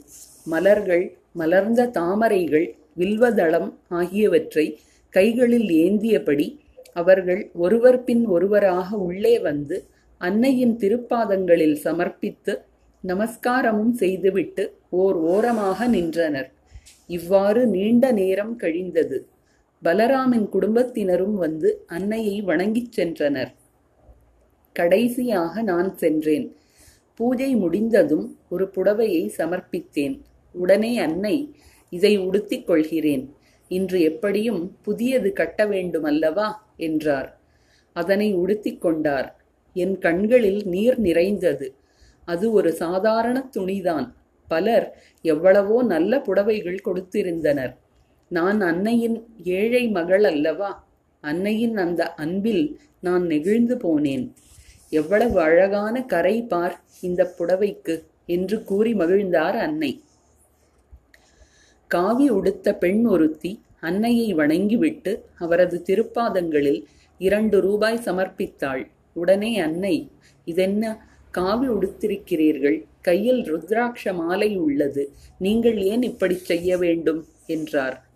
மலர்கள் 0.45 1.05
மலர்ந்த 1.33 1.87
தாமரைகள் 1.87 2.75
வில்வதளம் 2.97 3.71
ஆகியவற்றை 3.89 4.67
கைகளில் 5.11 5.69
ஏந்தியபடி 5.85 6.47
அவர்கள் 6.93 7.51
ஒருவர் 7.55 8.05
பின் 8.05 8.25
ஒருவராக 8.27 8.97
உள்ளே 8.97 9.39
வந்து 9.39 9.77
அன்னையின் 10.21 10.77
திருப்பாதங்களில் 10.77 11.77
சமர்ப்பித்து 11.85 12.53
நமஸ்காரமும் 13.05 13.93
செய்துவிட்டு 13.93 14.65
ஓர் 14.91 15.17
ஓரமாக 15.17 15.87
நின்றனர். 15.87 16.51
இவ்வாறு 17.07 17.67
நீண்ட 17.67 18.05
நேரம் 18.13 18.55
கழிந்தது. 18.57 19.19
பலராமின் 19.85 20.49
குடும்பத்தினரும் 20.49 21.37
வந்து 21.37 21.85
அன்னையை 21.87 22.43
வணங்கிச் 22.43 23.01
சென்றனர். 23.01 23.49
கடைசியாக 24.73 25.63
நான் 25.63 25.97
சென்றேன். 25.97 26.57
பூஜை 27.15 27.57
முடிந்ததும் 27.57 28.39
ஒரு 28.51 28.71
புடவையை 28.77 29.31
சமர்ப்பித்தேன். 29.39 30.21
உடனே 30.53 30.99
அன்னை 30.99 31.55
இதை 31.91 32.17
உடுத்திக் 32.17 32.67
கொள்கிறேன். 32.67 33.35
இன்று 33.69 34.01
எப்படியும் 34.01 34.79
புதியது 34.83 35.33
கட்ட 35.33 35.67
வேண்டுமல்லவா? 35.67 36.53
என்றார். 36.77 37.41
அதனை 37.93 38.35
உடுத்திக் 38.35 38.81
கொண்டார். 38.81 39.45
என் 39.73 39.99
கண்களில் 39.99 40.67
நீர் 40.67 40.99
நிறைந்தது. 40.99 41.75
அது 42.25 42.53
ஒரு 42.53 42.73
சாதாரண 42.73 43.51
துணிதான். 43.57 44.13
பலர் 44.49 45.03
எவ்வளவோ 45.23 45.83
நல்ல 45.83 46.19
புடவைகள் 46.19 46.79
கொடுத்திருந்தனர். 46.85 47.77
நான் 48.29 48.61
அன்னையின் 48.61 49.29
ஏழை 49.45 49.89
மகள் 49.89 50.25
அல்லவா? 50.25 50.87
அன்னையின் 51.21 51.77
அந்த 51.77 52.15
அன்பில் 52.15 52.81
நான் 53.01 53.27
நெகிழ்ந்து 53.27 53.77
போனேன். 53.77 54.33
எவ்வளவு 54.91 55.41
அழகான 55.41 56.05
கரை 56.05 56.43
பார் 56.43 56.81
இந்த 57.01 57.35
புடவைக்கு 57.39 58.05
என்று 58.27 58.65
கூறி 58.65 58.95
மகிழ்ந்தார் 58.95 59.59
அன்னை. 59.59 60.03
காவி 61.87 62.31
உடுத்த 62.31 62.75
பெண் 62.75 63.05
ஒருத்தி 63.05 63.63
அன்னையை 63.81 64.35
வணங்கிவிட்டு 64.35 65.25
அவரது 65.39 65.83
திருப்பாதங்களில் 65.87 66.85
இரண்டு 67.19 67.61
ரூபாய் 67.61 68.03
சமர்ப்பித்தாள். 68.05 68.87
உடனே 69.13 69.59
அன்னை 69.59 70.11
இதென்ன? 70.45 71.07
காவி 71.31 71.69
உடுத்திருக்கிறீர்கள். 71.69 72.85
கையில் 73.01 73.55
ருத்ராட்ச 73.55 74.15
மாலை 74.15 74.57
உள்ளது. 74.57 75.13
நீங்கள் 75.39 75.77
ஏன் 75.77 76.03
இப்படி 76.03 76.35
செய்ய 76.35 76.79
வேண்டும்? 76.79 77.25
என்றார். 77.47 78.13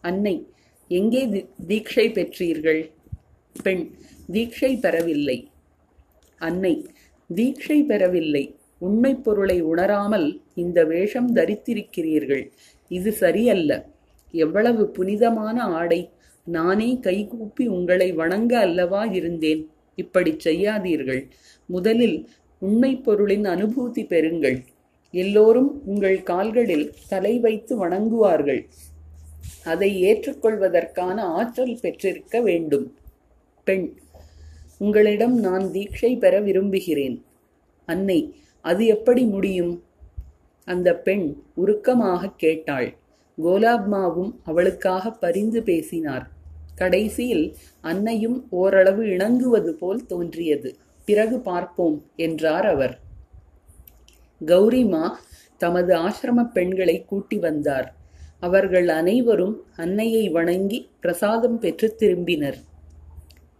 அன்னை 0.00 0.46
எங்கே 0.88 1.46
தீட்சை 1.66 2.12
பெற்றீர்கள்? 2.12 2.90
பெண் 3.62 3.90
தீட்சை 4.32 4.76
பெறவில்லை. 4.80 5.50
அன்னை 6.38 6.86
தீட்சை 7.34 7.82
பெறவில்லை. 7.82 8.56
உண்மை 8.78 9.14
பொருளை 9.14 9.60
உணராமல் 9.62 10.40
இந்த 10.54 10.84
வேஷம் 10.84 11.34
தரித்திருக்கிறீர்கள். 11.34 12.50
இது 12.88 13.12
சரியல்ல. 13.12 13.88
எவ்வளவு 14.32 14.90
புனிதமான 14.90 15.62
ஆடை. 15.62 16.10
நானே 16.44 16.98
கைகூப்பி 17.00 17.66
உங்களை 17.66 18.12
வணங்க 18.12 18.58
அல்லவா 18.58 19.04
இருந்தேன். 19.04 19.70
இப்படி 19.94 20.36
செய்யாதீர்கள். 20.44 21.30
முதலில் 21.66 22.28
உண்மை 22.58 22.96
பொருளின் 22.96 23.44
அனுபூதி 23.44 24.04
பெறுங்கள். 24.08 24.64
எல்லோரும் 25.10 25.82
உங்கள் 25.84 26.22
கால்களில் 26.22 26.92
தலை 27.08 27.38
வைத்து 27.38 27.88
வணங்குவார்கள். 27.88 28.64
அதை 29.64 30.02
ஏற்றுக்கொள்வதற்கான 30.04 31.20
ஆற்றல் 31.20 31.78
பெற்றிருக்க 31.80 32.40
வேண்டும். 32.40 32.96
பெண் 33.64 33.94
உங்களிடம் 34.78 35.38
நான் 35.38 35.70
தீட்சை 35.70 36.18
பெற 36.18 36.40
விரும்புகிறேன். 36.40 37.24
அன்னை 37.86 38.34
அது 38.60 38.86
எப்படி 38.86 39.24
முடியும்? 39.24 39.82
அந்த 40.64 40.96
பெண் 40.96 41.42
உருக்கமாக 41.54 42.32
கேட்டாள். 42.36 42.96
கோலாப்மாவும் 43.42 44.34
அவளுக்காக 44.44 45.10
பரிந்து 45.10 45.62
பேசினார். 45.62 46.30
கடைசியில் 46.74 47.56
அன்னையும் 47.80 48.46
ஓரளவு 48.50 49.06
இணங்குவது 49.06 49.72
போல் 49.74 50.06
தோன்றியது. 50.06 50.76
பிறகு 51.04 51.40
பார்ப்போம் 51.40 52.04
என்றார் 52.16 52.66
அவர். 52.66 53.00
கௌரிமா 54.46 55.10
தமது 55.56 55.96
ஆசிரம 55.96 56.44
பெண்களை 56.52 57.04
கூட்டி 57.04 57.38
வந்தார். 57.38 57.97
அவர்கள் 58.42 58.88
அனைவரும் 58.88 59.54
அன்னையை 59.76 60.28
வணங்கி 60.28 60.78
பிரசாதம் 61.00 61.58
பெற்று 61.58 61.96
திரும்பினர். 61.98 62.58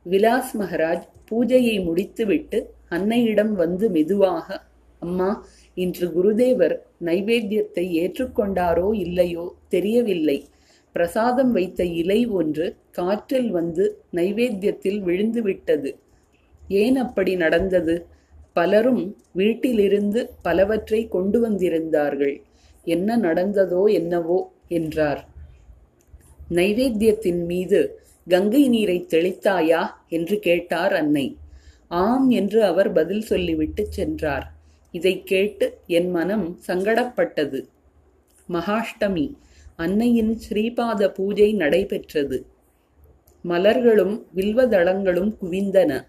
விலாஸ் 0.06 0.52
மகராஜ் 0.58 1.06
பூஜையை 1.30 1.84
முடித்துவிட்டு 1.84 2.58
அன்னையிடம் 2.90 3.52
வந்து 3.52 3.90
மெதுவாக 3.90 4.46
அம்மா 4.98 5.30
இன்று 5.74 6.06
குருதேவர் 6.06 6.74
நைவேத்தியத்தை 7.04 7.84
ஏற்றுக்கொண்டாரோ 8.02 8.94
இல்லையோ 8.94 9.54
தெரியவில்லை. 9.68 10.38
பிரசாதம் 10.92 11.52
வைத்த 11.52 11.84
இலை 11.84 12.20
ஒன்று 12.26 12.66
காற்றில் 12.90 13.50
வந்து 13.50 13.84
நைவேத்தியத்தில் 14.12 15.00
விழுந்துவிட்டது. 15.02 15.90
ஏன் 16.68 16.96
அப்படி 16.96 17.36
நடந்தது? 17.36 18.06
பலரும் 18.52 19.16
வீட்டிலிருந்து 19.32 20.20
பலவற்றை 20.42 21.08
கொண்டு 21.08 21.40
வந்திருந்தார்கள். 21.40 22.36
என்ன 22.86 23.16
நடந்ததோ 23.16 23.82
என்னவோ 23.92 24.38
என்றார். 24.68 25.28
நைவேத்தியத்தின் 26.50 27.44
மீது 27.44 28.00
கங்கை 28.28 28.68
நீரை 28.68 29.06
தெளித்தாயா 29.08 29.86
என்று 30.08 30.38
கேட்டார் 30.38 30.92
அன்னை. 30.92 31.36
ஆம் 31.88 32.30
என்று 32.30 32.64
அவர் 32.64 32.92
பதில் 32.92 33.20
சொல்லிவிட்டு 33.20 33.86
சென்றார். 33.90 34.52
இதை 34.90 35.22
கேட்டு 35.24 35.78
என் 35.86 36.10
மனம் 36.10 36.58
சங்கடப்பட்டது. 36.66 37.68
மகாஷ்டமி 38.48 39.34
அன்னையின் 39.76 40.38
ஸ்ரீபாத 40.48 41.08
பூஜை 41.08 41.52
நடைபெற்றது. 41.52 42.46
மலர்களும் 43.44 44.22
வில்வதளங்களும் 44.34 45.34
குவிந்தன. 45.42 46.06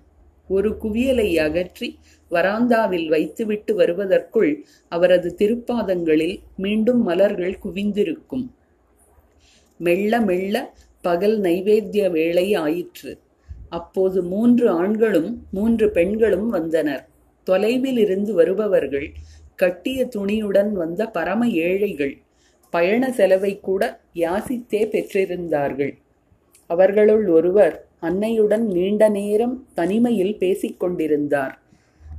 ஒரு 0.50 0.78
குவியலை 0.78 1.30
அகற்றி 1.38 1.90
வராந்தாவில் 2.32 3.08
வைத்துவிட்டு 3.08 3.76
வருவதற்குள் 3.76 4.52
அவரது 4.88 5.36
திருப்பாதங்களில் 5.38 6.38
மீண்டும் 6.58 7.02
மலர்கள் 7.04 7.58
குவிந்திருக்கும். 7.64 8.46
மெல்ல 9.78 10.22
மெல்ல 10.22 10.56
பகல் 11.02 11.42
நைவேத்திய 11.42 12.12
வேளை 12.12 12.54
ஆயிற்று. 12.54 13.12
அப்போது 13.70 14.24
மூன்று 14.24 14.70
ஆண்களும் 14.70 15.32
மூன்று 15.52 15.92
பெண்களும் 15.92 16.50
வந்தனர். 16.50 17.04
தொலைவில் 17.44 17.98
இருந்து 17.98 18.34
வருபவர்கள் 18.34 19.08
கட்டிய 19.56 20.00
துணியுடன் 20.16 20.72
வந்த 20.72 21.02
பரம 21.08 21.48
ஏழைகள் 21.48 22.16
பயண 22.70 23.04
செலவை 23.12 23.54
கூட 23.60 23.84
யாசித்தே 24.16 24.82
பெற்றிருந்தார்கள். 24.94 25.94
அவர்களுள் 26.70 27.26
ஒருவர் 27.28 27.76
அன்னையுடன் 28.04 28.66
நீண்ட 28.66 29.04
நேரம் 29.10 29.56
தனிமையில் 29.74 30.38
பேசிக் 30.38 30.80
கொண்டிருந்தார் 30.80 31.56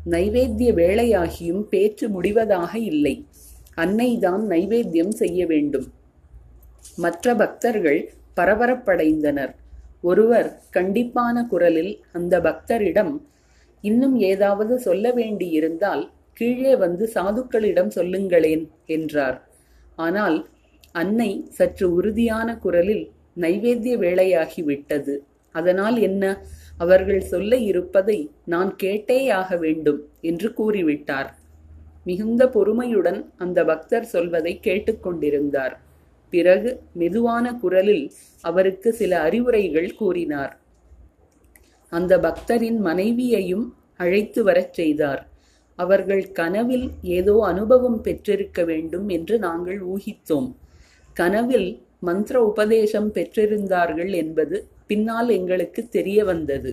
நைவேத்திய 0.07 0.71
வேளையாகியும் 0.75 1.63
பேச்சு 1.63 2.07
முடிவதாக 2.09 2.73
இல்லை. 2.79 3.15
அன்னைதான் 3.77 4.43
நைவேத்தியம் 4.49 5.15
செய்ய 5.21 5.41
வேண்டும். 5.47 5.89
மற்ற 6.97 7.35
பக்தர்கள் 7.35 8.01
பரபரப்படைந்தனர். 8.37 9.53
ஒருவர் 10.01 10.49
கண்டிப்பான 10.73 11.47
குரலில் 11.47 11.93
அந்த 12.13 12.35
பக்தரிடம் 12.41 13.13
இன்னும் 13.85 14.17
ஏதாவது 14.21 14.79
சொல்ல 14.79 15.13
வேண்டியிருந்தால் 15.13 16.03
கீழே 16.33 16.77
வந்து 16.77 17.11
சாதுக்களிடம் 17.15 17.89
சொல்லுங்களேன் 17.89 18.65
என்றார். 18.87 19.39
ஆனால் 19.97 20.39
அன்னை 20.93 21.31
சற்று 21.49 21.87
உறுதியான 21.95 22.49
குரலில் 22.57 23.05
நைவேத்திய 23.37 23.97
வேளையாகிவிட்டது 23.99 25.15
அதனால் 25.54 25.97
என்ன? 25.99 26.25
அவர்கள் 26.78 27.21
சொல்ல 27.21 27.57
இருப்பதை 27.57 28.19
நான் 28.45 28.71
கேட்டேயாக 28.83 29.59
வேண்டும் 29.59 30.00
என்று 30.21 30.49
கூறிவிட்டார். 30.59 31.30
மிகுந்த 32.04 32.42
பொறுமையுடன் 32.49 33.21
அந்த 33.37 33.64
பக்தர் 33.64 34.04
சொல்வதை 34.04 34.61
கேட்டுக்கொண்டிருந்தார் 34.62 35.75
பிறகு 36.33 36.71
மெதுவான 36.92 37.47
குரலில் 37.54 38.04
அவருக்கு 38.45 38.88
சில 38.92 39.12
அறிவுரைகள் 39.21 39.90
கூறினார். 39.95 40.52
அந்த 41.92 42.12
பக்தரின் 42.19 42.78
மனைவியையும் 42.78 43.66
அழைத்து 43.97 44.40
வரச் 44.45 44.73
செய்தார். 44.73 45.23
அவர்கள் 45.78 46.33
கனவில் 46.33 46.90
ஏதோ 47.02 47.35
அனுபவம் 47.42 48.00
பெற்றிருக்க 48.00 48.64
வேண்டும் 48.64 49.09
என்று 49.09 49.38
நாங்கள் 49.38 49.80
ஊகித்தோம். 49.87 50.49
கனவில் 51.16 51.71
மந்திர 52.00 52.37
உபதேசம் 52.42 53.09
பெற்றிருந்தார்கள் 53.14 54.12
என்பது 54.14 54.57
பின்னால் 54.90 55.28
எங்களுக்கு 55.28 55.88
தெரிய 55.88 56.25
வந்தது. 56.25 56.70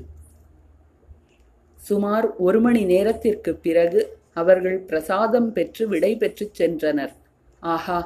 சுமார் 1.88 2.28
ஒரு 2.38 2.60
மணி 2.62 2.82
நேரத்திற்கு 2.84 3.52
பிறகு 3.56 4.02
அவர்கள் 4.34 4.78
பிரசாதம் 4.80 5.50
பெற்று 5.52 5.84
விடை 5.88 6.12
பெற்று 6.16 6.46
சென்றனர். 6.60 7.14
ஆஹா 7.60 8.00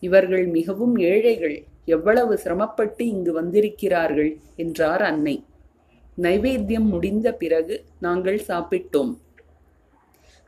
இவர்கள் 0.00 0.46
மிகவும் 0.46 0.96
ஏழைகள் 0.96 1.56
எவ்வளவு 1.84 2.38
சிரமப்பட்டு 2.38 3.02
இங்கு 3.06 3.32
வந்திருக்கிறார்கள் 3.32 4.32
என்றார் 4.56 5.02
அன்னை. 5.02 5.36
நைவேத்தியம் 6.22 6.88
முடிந்த 6.94 7.28
பிறகு 7.32 7.76
நாங்கள் 8.00 8.40
சாப்பிட்டோம். 8.48 9.12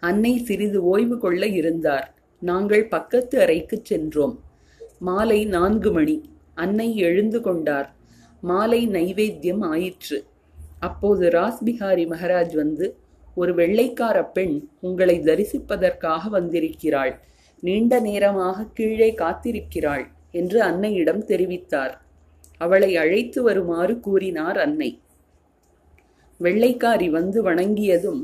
அன்னை 0.03 0.33
சிறிது 0.39 0.79
ஓய்வு 0.85 1.19
கொள்ள 1.19 1.47
இருந்தார். 1.61 2.07
நாங்கள் 2.43 2.85
பக்கத்து 2.87 3.37
அறைக்கு 3.41 3.77
சென்றோம். 3.83 4.37
மாலை 4.99 5.41
நான்கு 5.45 5.93
மணி. 5.93 6.17
அன்னை 6.55 6.89
எழுந்து 6.97 7.41
கொண்டார். 7.41 7.89
மாலை 8.41 8.89
நைவேத்தியம் 8.89 9.65
ஆயிற்று. 9.65 10.25
அப்போது 10.79 11.31
ராஸ்பிஹாரி 11.31 12.05
மகராஜ் 12.07 12.55
வந்து 12.55 12.97
ஒரு 13.35 13.55
வெள்ளைக்கார 13.55 14.25
பெண் 14.33 14.69
உங்களை 14.81 15.21
தரிசிப்பதற்காக 15.21 16.29
வந்திருக்கிறாள். 16.29 17.21
நீண்ட 17.61 18.01
நேரமாக 18.01 18.65
கீழே 18.65 19.11
காத்திருக்கிறாள் 19.13 20.05
என்று 20.31 20.59
அன்னையிடம் 20.63 21.23
தெரிவித்தார். 21.25 21.95
அவளை 22.59 22.97
அழைத்து 22.97 23.43
வருமாறு 23.43 24.01
கூறினார் 24.01 24.59
அன்னை. 24.59 25.01
வெள்ளைக்காரி 26.41 27.11
வந்து 27.11 27.39
வணங்கியதும் 27.51 28.23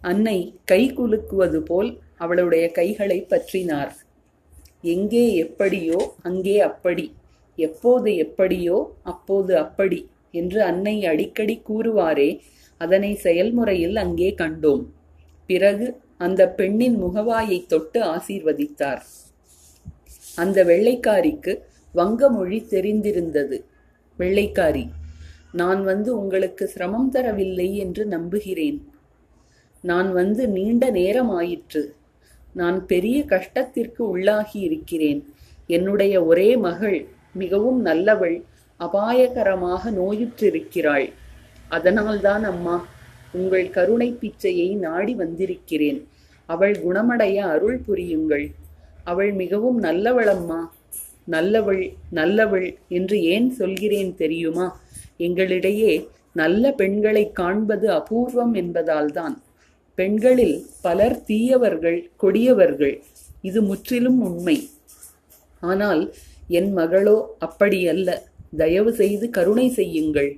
அன்னை 0.00 0.58
கை 0.64 0.92
குலுக்குவது 0.92 1.58
போல் 1.60 2.00
அவளுடைய 2.16 2.70
கைகளை 2.70 3.26
பற்றினார். 3.28 3.90
எங்கே 4.84 5.24
எப்படியோ 5.34 5.98
அங்கே 6.22 6.60
அப்படி. 6.60 7.06
எப்போது 7.58 8.10
எப்படியோ 8.16 8.76
அப்போது 9.02 9.52
அப்படி 9.56 9.98
என்று 10.30 10.60
அன்னை 10.62 10.96
அடிக்கடி 11.04 11.56
கூறுவாரே 11.68 12.30
அதனை 12.80 13.10
செயல்முறையில் 13.14 13.96
அங்கே 13.96 14.30
கண்டோம். 14.34 14.84
பிறகு 15.46 15.86
அந்த 16.18 16.42
பெண்ணின் 16.58 16.96
முகவாயை 17.02 17.66
தொட்டு 17.66 18.00
ஆசீர்வதித்தார். 18.04 19.02
அந்த 20.36 20.58
வெள்ளைக்காரிக்கு 20.64 21.52
வங்க 21.94 22.30
மொழி 22.30 22.58
தெரிந்திருந்தது. 22.70 23.58
வெள்ளைக்காரி 24.18 24.84
நான் 25.52 25.80
வந்து 25.84 26.10
உங்களுக்கு 26.18 26.64
சிரமம் 26.68 27.12
தரவில்லை 27.12 27.68
என்று 27.74 28.02
நம்புகிறேன். 28.06 28.78
நான் 29.84 30.12
வந்து 30.12 30.42
நீண்ட 30.48 30.84
நேரம் 30.90 31.30
ஆயிற்று 31.30 31.82
நான் 32.52 32.86
பெரிய 32.86 33.24
கஷ்டத்திற்கு 33.24 33.98
உள்ளாகி 33.98 34.58
இருக்கிறேன் 34.60 35.34
என்னுடைய 35.66 36.24
ஒரே 36.24 36.56
மகள் 36.56 37.06
மிகவும் 37.32 37.86
நல்லவள் 37.86 38.42
அபாயகரமாக 38.80 39.90
நோயுற்றிருக்கிறாள். 39.90 41.12
அதனால்தான் 41.68 42.44
அம்மா 42.44 42.88
உங்கள் 43.32 43.70
கருணை 43.70 44.16
பிச்சையை 44.20 44.76
நாடி 44.76 45.14
வந்திருக்கிறேன். 45.14 46.06
அவள் 46.46 46.72
குணமடைய 46.72 47.36
அருள் 47.36 47.80
புரியுங்கள். 47.86 48.50
அவள் 49.04 49.32
மிகவும் 49.32 49.82
நல்லவளம்மா. 49.82 50.60
நல்லவள் 51.30 51.92
நல்லவள் 52.12 52.76
என்று 52.88 53.22
ஏன் 53.22 53.50
சொல்கிறேன் 53.50 54.14
தெரியுமா? 54.14 54.80
எங்களிடையே 55.18 56.06
நல்ல 56.32 56.72
பெண்களை 56.72 57.32
காண்பது 57.32 57.90
அபூர்வம் 57.90 58.54
என்பதால்தான். 58.54 59.42
பெண்களில் 60.00 60.56
பலர் 60.84 61.16
தீயவர்கள் 61.28 62.00
கொடியவர்கள். 62.22 62.96
இது 63.48 63.60
முற்றிலும் 63.62 64.20
உண்மை. 64.28 64.58
ஆனால் 65.70 66.02
என் 66.58 66.70
மகளோ 66.76 67.16
அப்படியல்ல. 67.46 68.10
தயவு 68.56 68.92
செய்து 69.00 69.26
கருணை 69.36 69.66
செய்யுங்கள். 69.70 70.30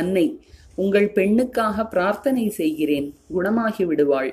அன்னை 0.00 0.26
உங்கள் 0.74 1.08
பெண்ணுக்காக 1.16 1.84
பிரார்த்தனை 1.88 2.44
செய்கிறேன். 2.60 3.08
குணமாகி 3.34 3.84
விடுவாள். 3.84 4.30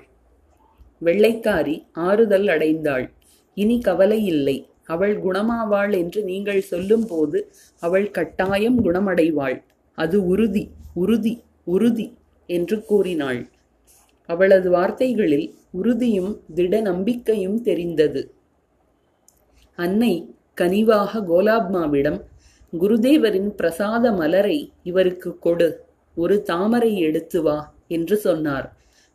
வெள்ளைக்காரி 1.01 1.75
ஆறுதல் 2.07 2.47
அடைந்தாள். 2.47 3.05
இனி 3.57 3.77
கவலை 3.79 4.19
இல்லை. 4.34 4.57
அவள் 4.93 5.15
குணமாவாள் 5.25 5.93
என்று 6.01 6.21
நீங்கள் 6.23 6.62
சொல்லும்போது 6.71 7.39
அவள் 7.84 8.07
கட்டாயம் 8.17 8.79
குணமடைவாள். 8.86 9.57
அது 9.97 10.17
உறுதி 10.27 10.63
உறுதி 10.93 11.34
உறுதி 11.73 12.07
என்று 12.49 12.77
கூறினாள். 12.89 13.41
அவளது 14.32 14.70
வார்த்தைகளில் 14.70 15.48
உறுதியும் 15.80 16.32
திட 16.56 16.74
நம்பிக்கையும் 16.82 17.60
தெரிந்தது. 17.62 18.22
அன்னை 19.78 20.13
கனிவாக 20.58 21.22
கோலாப்மாவிடம் 21.30 22.20
குருதேவரின் 22.74 23.52
பிரசாத 23.60 24.06
மலரை 24.20 24.60
இவருக்கு 24.89 25.30
கொடு 25.46 25.70
ஒரு 26.17 26.36
தாமரை 26.41 26.91
எடுத்து 27.08 27.39
வா 27.41 27.58
என்று 27.88 28.15
சொன்னார். 28.26 28.67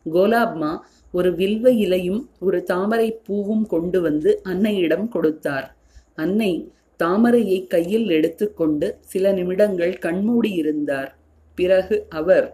கோலாப்மா 0.05 0.71
ஒரு 1.13 1.29
வில்வ 1.35 1.67
இலையும் 1.85 2.21
ஒரு 2.39 2.59
தாமரை 2.63 3.09
பூவும் 3.27 3.65
கொண்டு 3.67 3.99
வந்து 4.01 4.31
அன்னையிடம் 4.51 5.07
கொடுத்தார். 5.15 5.67
அன்னை 6.15 6.51
தாமரையை 6.99 7.59
கையில் 7.67 8.07
எடுத்துக்கொண்டு 8.17 8.87
சில 9.11 9.31
நிமிடங்கள் 9.31 9.93
கண்மூடி 10.05 10.51
இருந்தார் 10.61 11.11
பிறகு 11.57 11.95
அவர் 12.19 12.47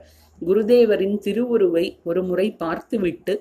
குருதேவரின் 0.46 1.18
திருவுருவை 1.26 1.86
ஒரு 2.04 2.22
முறை 2.24 2.48
பார்த்துவிட்டு 2.52 3.34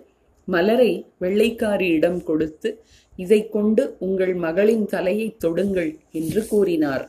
மலரை 0.48 0.92
வெள்ளைக்காரியிடம் 1.20 2.20
கொடுத்து 2.22 2.70
இதை 3.16 3.48
கொண்டு 3.48 3.82
உங்கள் 3.98 4.34
மகளின் 4.34 4.86
தலையை 4.86 5.36
தொடுங்கள் 5.44 5.90
என்று 6.10 6.40
கூறினார். 6.46 7.04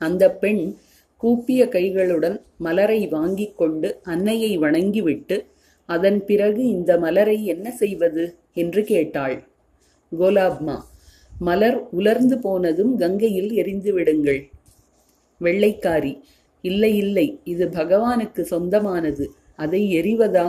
அந்த 0.00 0.24
பெண் 0.34 0.62
கூப்பிய 1.16 1.62
கைகளுடன் 1.66 2.36
மலரை 2.56 3.00
வாங்கிக் 3.06 3.56
கொண்டு 3.56 3.88
அன்னையை 4.04 4.52
வணங்கிவிட்டு 4.56 5.36
அதன் 5.88 6.20
பிறகு 6.24 6.62
இந்த 6.66 6.98
மலரை 6.98 7.44
என்ன 7.44 7.66
செய்வது? 7.72 8.24
என்று 8.52 8.84
கேட்டாள். 8.84 9.36
கோலாப்மா 10.12 10.76
மலர் 11.40 11.78
உலர்ந்து 11.90 12.36
போனதும் 12.38 12.92
கங்கையில் 12.96 13.50
எரிந்து 13.52 13.92
விடுங்கள் 13.92 14.40
வெள்ளைக்காரி 15.40 16.12
இல்லை 16.64 16.92
இல்லை 16.96 17.26
இது 17.44 17.64
பகவானுக்கு 17.68 18.40
சொந்தமானது. 18.40 19.24
அதை 19.56 19.80
எறிவதா? 20.00 20.46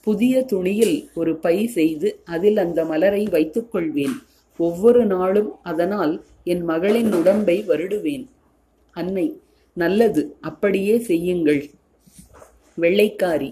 புதிய 0.00 0.42
துணியில் 0.42 0.96
ஒரு 1.14 1.32
பை 1.36 1.66
செய்து 1.66 2.08
அதில் 2.24 2.56
அந்த 2.56 2.84
மலரை 2.84 3.22
வைத்துக் 3.30 3.70
கொள்வேன். 3.70 4.16
ஒவ்வொரு 4.56 5.06
நாளும் 5.06 5.50
அதனால் 5.62 6.14
என் 6.44 6.64
மகளின் 6.64 7.12
உடம்பை 7.12 7.64
வருடுவேன். 7.68 8.26
அன்னை 8.90 9.26
நல்லது 9.72 10.36
அப்படியே 10.40 10.98
செய்யுங்கள். 10.98 11.62
வெள்ளைக்காரி 12.80 13.50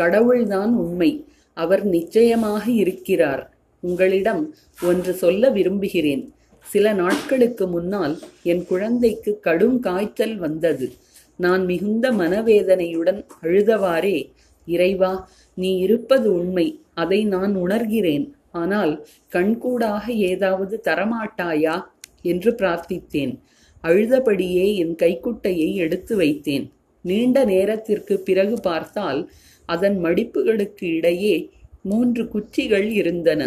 கடவுள்தான் 0.00 0.72
உண்மை. 0.74 1.24
அவர் 1.54 1.84
நிச்சயமாக 1.84 2.70
இருக்கிறார். 2.70 3.44
உங்களிடம் 3.80 4.54
ஒன்று 4.82 5.12
சொல்ல 5.14 5.50
விரும்புகிறேன். 5.50 6.24
சில 6.64 6.92
நாட்களுக்கு 6.92 7.66
முன்னால் 7.66 8.18
என் 8.42 8.64
குழந்தைக்கு 8.66 9.40
கடும் 9.40 9.80
காய்ச்சல் 9.80 10.36
வந்தது. 10.36 10.92
நான் 11.38 11.64
மிகுந்த 11.64 12.06
மனவேதனையுடன் 12.12 13.20
அழுதவாறே 13.42 14.18
இறைவா 14.66 15.12
நீ 15.54 15.70
இருப்பது 15.76 16.28
உண்மை 16.32 16.66
அதை 16.94 17.24
நான் 17.24 17.52
உணர்கிறேன். 17.56 18.26
ஆனால் 18.52 18.92
கண்கூடாக 19.32 20.04
ஏதாவது 20.30 20.80
தரமாட்டாயா? 20.84 21.76
என்று 22.22 22.50
பிரார்த்தித்தேன். 22.52 23.34
அழுதபடியே 23.82 24.66
என் 24.74 24.94
கைக்குட்டையை 24.94 25.74
எடுத்து 25.74 26.18
வைத்தேன். 26.18 26.66
நீண்ட 27.04 27.44
நேரத்திற்கு 27.44 28.14
பிறகு 28.20 28.56
பார்த்தால் 28.60 29.20
அதன் 29.68 29.96
மடிப்புகளுக்கு 30.04 30.86
இடையே 30.94 31.36
மூன்று 31.82 32.28
குச்சிகள் 32.28 32.88
இருந்தன. 32.90 33.42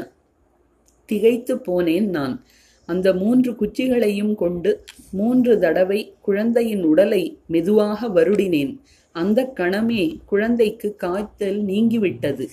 திகைத்து 1.06 1.56
போனேன் 1.56 2.10
நான். 2.10 2.36
அந்த 2.86 3.14
மூன்று 3.14 3.56
குச்சிகளையும் 3.56 4.36
கொண்டு 4.36 4.84
மூன்று 5.12 5.60
தடவை 5.60 6.14
குழந்தையின் 6.22 6.84
உடலை 6.84 7.38
மெதுவாக 7.48 8.08
வருடினேன். 8.08 8.78
அந்த 9.12 9.54
கணமே 9.56 10.18
குழந்தைக்கு 10.26 10.96
காய்ச்சல் 10.96 11.62
நீங்கிவிட்டது. 11.66 12.48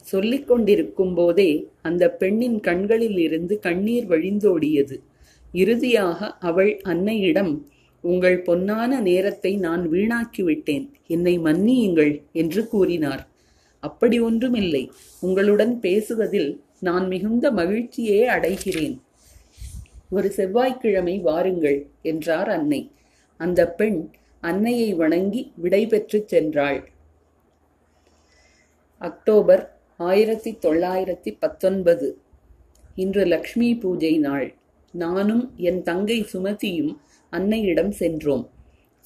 சொல்லிக் 0.00 0.46
கொண்டிருக்கும் 0.46 1.14
போதே 1.14 1.68
அந்த 1.82 2.10
பெண்ணின் 2.10 2.60
கண்களில் 2.60 3.18
இருந்து 3.18 3.58
கண்ணீர் 3.58 4.08
வழிந்தோடியது. 4.08 5.00
இறுதியாக 5.52 6.36
அவள் 6.38 6.80
அன்னையிடம் 6.84 7.62
உங்கள் 8.00 8.42
பொன்னான 8.42 9.00
நேரத்தை 9.00 9.56
நான் 9.56 9.90
வீணாக்கிவிட்டேன். 9.90 10.90
என்னை 11.06 11.38
மன்னியுங்கள் 11.38 12.22
என்று 12.32 12.68
கூறினார். 12.68 13.28
அப்படி 13.80 14.20
ஒன்றுமில்லை. 14.20 14.90
உங்களுடன் 15.20 15.80
பேசுவதில் 15.80 16.60
நான் 16.80 17.06
மிகுந்த 17.06 17.52
மகிழ்ச்சியே 17.52 18.20
அடைகிறேன். 18.28 18.98
ஒரு 20.10 20.30
செவ்வாய்க்கிழமை 20.30 21.18
வாருங்கள் 21.18 21.86
என்றார் 22.02 22.50
அன்னை. 22.50 22.92
அந்த 23.36 23.70
பெண் 23.70 24.10
அன்னையை 24.40 24.94
வணங்கி 24.94 25.52
விடை 25.56 25.86
பெற்றுச் 25.86 26.34
சென்றாள். 26.34 26.84
அக்டோபர் 28.98 29.78
ஆயிரத்தி 29.96 30.58
தொள்ளாயிரத்தி 30.62 31.36
பத்தொன்பது. 31.38 32.18
இன்று 32.94 33.24
லக்ஷ்மி 33.24 33.76
பூஜை 33.76 34.18
நாள். 34.18 34.54
நானும் 34.92 35.52
என் 35.56 35.82
தங்கை 35.82 36.26
சுமதியும் 36.32 36.96
அன்னையிடம் 37.32 37.90
சென்றோம். 37.90 38.50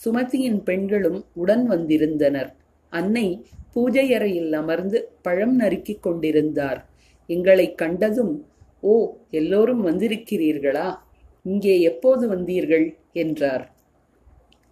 சுமதியின் 0.05 0.63
பெண்களும் 0.63 1.25
உடன் 1.35 1.67
வந்திருந்தனர். 1.67 2.55
அன்னை 2.91 3.47
பூஜை 3.73 4.15
அறையில் 4.15 4.53
அமர்ந்து 4.53 5.11
பழம் 5.23 5.61
நறுக்கிக் 5.61 6.03
கொண்டிருந்தார். 6.03 6.89
எங்களை 7.27 7.75
கண்டதும் 7.75 8.47
ஓ 8.83 9.15
எல்லோரும் 9.31 9.87
வந்திருக்கிறீர்களா? 9.87 10.97
இங்கே 11.43 11.81
எப்போது 11.81 12.35
வந்தீர்கள்? 12.35 12.95
என்றார். 13.13 13.73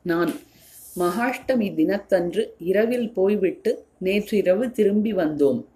நான் 0.03 0.33
மகாஷ்டமி 0.99 1.75
தினத்தன்று 1.75 2.55
இரவில் 2.59 3.13
போய்விட்டு 3.13 3.85
நேற்றிரவு 3.99 4.71
திரும்பி 4.71 5.15
வந்தோம். 5.15 5.67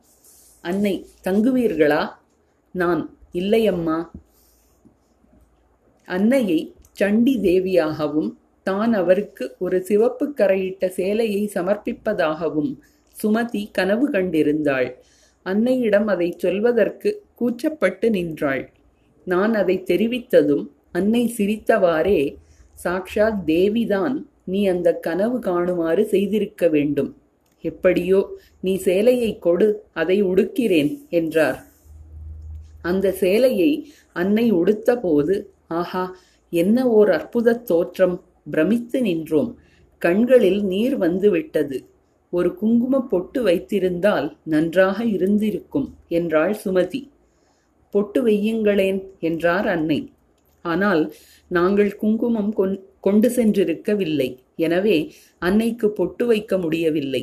அன்னை 0.60 1.06
தங்குவீர்களா? 1.24 2.10
நான் 2.72 3.18
இல்லையம்மா. 3.34 4.08
அன்னையை 6.04 6.74
சண்டி 6.92 7.38
தேவியாகவும் 7.38 8.34
தான் 8.62 8.92
அவருக்கு 8.92 9.56
ஒரு 9.58 9.82
சிவப்பு 9.82 10.32
கரையிட்ட 10.32 10.88
சேலையை 10.88 11.50
சமர்ப்பிப்பதாகவும் 11.54 12.78
சுமதி 13.22 13.68
கனவு 13.72 14.10
கண்டிருந்தாள். 14.10 14.94
அன்னையிடம் 15.46 16.06
அதை 16.06 16.34
சொல்வதற்கு 16.38 17.23
கூச்சப்பட்டு 17.40 18.08
நின்றாள். 18.08 18.72
நான் 19.24 19.54
அதை 19.54 19.76
தெரிவித்ததும் 19.86 20.64
அன்னை 20.92 21.34
சிரித்தவாறே 21.36 22.20
சாக்ஷாத் 22.84 23.42
தேவிதான் 23.46 24.16
நீ 24.44 24.66
அந்த 24.66 24.88
கனவு 24.94 25.38
காணுமாறு 25.38 26.02
செய்திருக்க 26.04 26.68
வேண்டும். 26.68 27.16
எப்படியோ 27.60 28.20
நீ 28.60 28.72
சேலையை 28.76 29.38
கொடு 29.38 29.68
அதை 29.92 30.24
உடுக்கிறேன் 30.24 31.08
என்றார். 31.08 31.58
அந்த 32.82 33.12
சேலையை 33.12 33.88
அன்னை 34.12 34.52
உடுத்தபோது 34.52 35.36
ஆஹா 35.68 36.16
என்ன 36.50 36.88
ஓர் 36.88 37.10
அற்புத 37.10 37.54
தோற்றம். 37.54 38.16
பிரமித்து 38.50 39.00
நின்றோம். 39.00 39.50
கண்களில் 39.98 40.64
நீர் 40.64 40.96
வந்துவிட்டது 40.96 41.78
ஒரு 42.30 42.54
குங்கும 42.54 43.00
பொட்டு 43.06 43.42
வைத்திருந்தால் 43.42 44.36
நன்றாக 44.44 45.04
இருந்திருக்கும் 45.04 45.88
என்றாள் 46.08 46.54
சுமதி. 46.64 47.00
பொட்டு 47.94 48.20
வையுங்களேன் 48.26 49.00
என்றார் 49.28 49.68
அன்னை. 49.74 50.00
ஆனால் 50.64 51.02
நாங்கள் 51.50 51.90
குங்குமம் 52.02 52.52
கொண்டு 53.06 53.28
சென்றிருக்கவில்லை. 53.36 54.28
எனவே 54.66 54.96
அன்னைக்கு 55.42 55.86
பொட்டு 55.98 56.24
வைக்க 56.26 56.58
முடியவில்லை. 56.58 57.22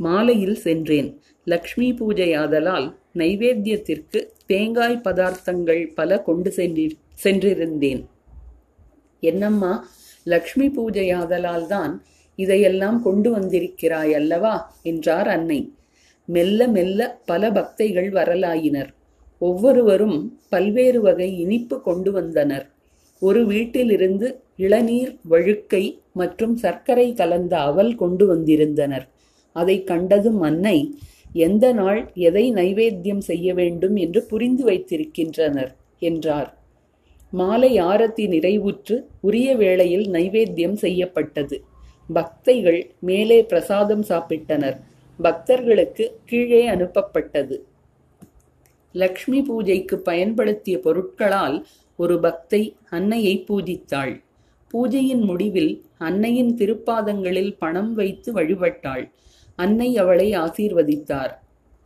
மாலையில் 0.00 0.58
சென்றேன். 0.66 1.08
லக்ஷ்மி 1.46 1.88
பூஜையாதலால் 1.98 2.86
நைவேத்தியத்திற்கு 3.20 4.20
தேங்காய் 4.52 5.04
பதார்த்தங்கள் 5.04 5.82
பல 5.98 6.18
கொண்டு 6.28 6.50
சென்றி 6.58 6.86
சென்றிருந்தேன். 7.24 8.02
என்னம்மா 9.22 9.72
லக்ஷ்மி 10.26 10.66
பூஜையாதலால் 10.76 11.66
தான் 11.66 11.92
இதையெல்லாம் 12.38 12.98
கொண்டு 13.02 13.28
வந்திருக்கிறாய் 13.36 14.12
அல்லவா? 14.18 14.54
என்றார் 14.90 15.28
அன்னை. 15.34 15.60
மெல்ல 16.28 16.60
மெல்ல 16.76 17.00
பல 17.30 17.50
பக்தைகள் 17.58 18.10
வரலாயினர். 18.18 18.90
ஒவ்வொருவரும் 19.38 20.40
பல்வேறு 20.48 21.00
வகை 21.00 21.38
இனிப்பு 21.38 21.82
கொண்டு 21.82 22.12
வந்தனர். 22.12 22.70
ஒரு 23.18 23.46
வீட்டிலிருந்து 23.46 24.40
இளநீர் 24.56 25.16
வழுக்கை 25.22 25.98
மற்றும் 26.12 26.56
சர்க்கரை 26.56 27.12
கலந்த 27.12 27.60
அவல் 27.60 27.94
கொண்டு 27.94 28.26
வந்திருந்தனர். 28.26 29.08
அதை 29.52 29.84
கண்டதும் 29.84 30.40
அன்னை 30.40 30.94
எந்த 31.32 31.72
நாள் 31.72 32.10
எதை 32.14 32.52
நைவேத்தியம் 32.52 33.18
செய்ய 33.18 33.54
வேண்டும் 33.54 33.96
என்று 33.96 34.22
புரிந்து 34.22 34.64
வைத்திருக்கின்றனர்? 34.64 35.74
என்றார். 35.98 36.58
மாலை 37.30 37.80
ஆரத்தி 37.80 38.28
நிறைவுற்று 38.28 39.04
உரிய 39.20 39.56
வேளையில் 39.56 40.10
நைவேத்தியம் 40.10 40.74
செய்யப்பட்டது. 40.74 41.62
பக்தைகள் 42.14 42.90
மேலே 42.98 43.42
பிரசாதம் 43.42 44.04
சாப்பிட்டனர். 44.08 44.76
பக்தர்களுக்கு 45.22 46.18
கீழே 46.24 46.68
அனுப்பப்பட்டது. 46.68 47.60
லக்ஷ்மி 49.00 49.40
பூஜைக்கு 49.42 49.96
பயன்படுத்திய 49.98 50.76
பொருட்களால் 50.78 51.56
ஒரு 51.98 52.14
பக்தை 52.16 52.62
அன்னையை 52.88 53.34
பூஜித்தாள். 53.48 54.12
பூஜையின் 54.74 55.24
முடிவில் 55.24 55.72
அன்னையின் 55.98 56.52
திருப்பாதங்களில் 56.54 57.52
பணம் 57.58 57.92
வைத்து 57.94 58.30
வழிபட்டாள். 58.32 59.04
அன்னை 59.58 59.88
அவளை 59.96 60.28
ஆசீர்வதித்தார். 60.36 61.32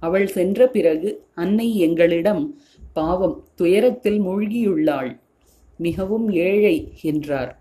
அவள் 0.03 0.27
சென்ற 0.27 0.61
பிறகு 0.67 1.11
அன்னை 1.35 1.69
எங்களிடம் 1.79 2.43
பாவம் 2.93 3.37
துயரத்தில் 3.55 4.21
மூழ்கியுள்ளாள். 4.21 5.11
மிகவும் 5.81 6.29
ஏழை 6.47 6.77
என்றார். 7.03 7.53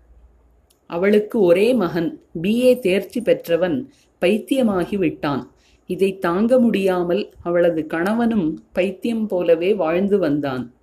அவளுக்கு 0.90 1.36
ஒரே 1.40 1.68
மகன் 1.74 2.10
பிஏ 2.42 2.70
தேர்ச்சி 2.78 3.20
பெற்றவன் 3.20 3.76
பைத்தியமாகி 4.22 4.96
விட்டான் 4.96 5.42
இதை 5.90 6.18
தாங்க 6.18 6.58
முடியாமல் 6.58 7.22
அவளது 7.42 7.86
கணவனும் 7.86 8.64
பைத்தியம் 8.72 9.26
போலவே 9.26 9.74
வாழ்ந்து 9.74 10.18
வந்தான். 10.18 10.74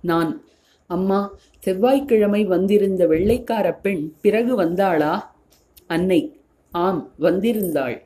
நான் 0.00 0.44
அம்மா 0.86 1.18
செவ்வாய்க்கிழமை 1.58 2.44
வந்திருந்த 2.44 3.06
வெள்ளைக்கார 3.06 3.72
பெண் 3.82 4.12
பிறகு 4.20 4.62
வந்தாளா? 4.62 5.20
அன்னை. 5.86 6.20
ஆம் 6.70 7.12
வந்திருந்தாள். 7.18 7.96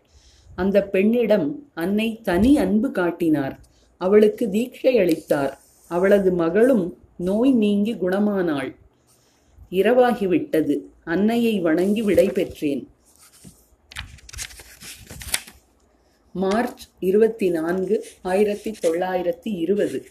அந்த 0.57 0.83
பெண்ணிடம் 0.83 1.70
அன்னை 1.74 2.20
தனி 2.22 2.59
அன்பு 2.59 2.90
காட்டினார். 2.90 3.59
அவளுக்கு 3.96 4.48
தீட்சை 4.48 4.98
அளித்தார். 4.98 5.59
அவளது 5.88 6.33
மகளும் 6.33 6.96
நோய் 7.16 7.52
நீங்கி 7.52 7.94
குணமானாள். 7.94 8.74
இரவாகிவிட்டது. 9.70 10.78
அன்னையை 11.04 11.61
வணங்கி 11.61 12.02
விடை 12.02 12.28
பெற்றேன். 12.28 12.88
மார்ச் 16.37 16.88
இருபத்தி 16.99 17.51
நான்கு 17.51 18.05
ஆயிரத்தி 18.23 18.75
தொள்ளாயிரத்தி 18.87 19.51
இருபது 19.59 20.05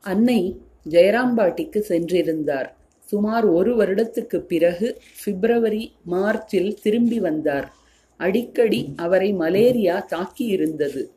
அன்னை 0.00 0.60
ஜெயராம்பாட்டிக்கு 0.90 1.80
சென்றிருந்தார். 1.88 2.68
சுமார் 2.98 3.44
ஒரு 3.44 3.76
வருடத்துக்கு 3.76 4.38
பிறகு 4.38 5.00
பிப்ரவரி 5.24 5.92
மார்ச்சில் 6.04 6.74
திரும்பி 6.74 7.20
வந்தார். 7.20 7.72
அடிக்கடி 8.16 8.92
அவரை 8.96 9.32
மலேரியா 9.32 10.06
தாக்கியிருந்தது. 10.10 11.10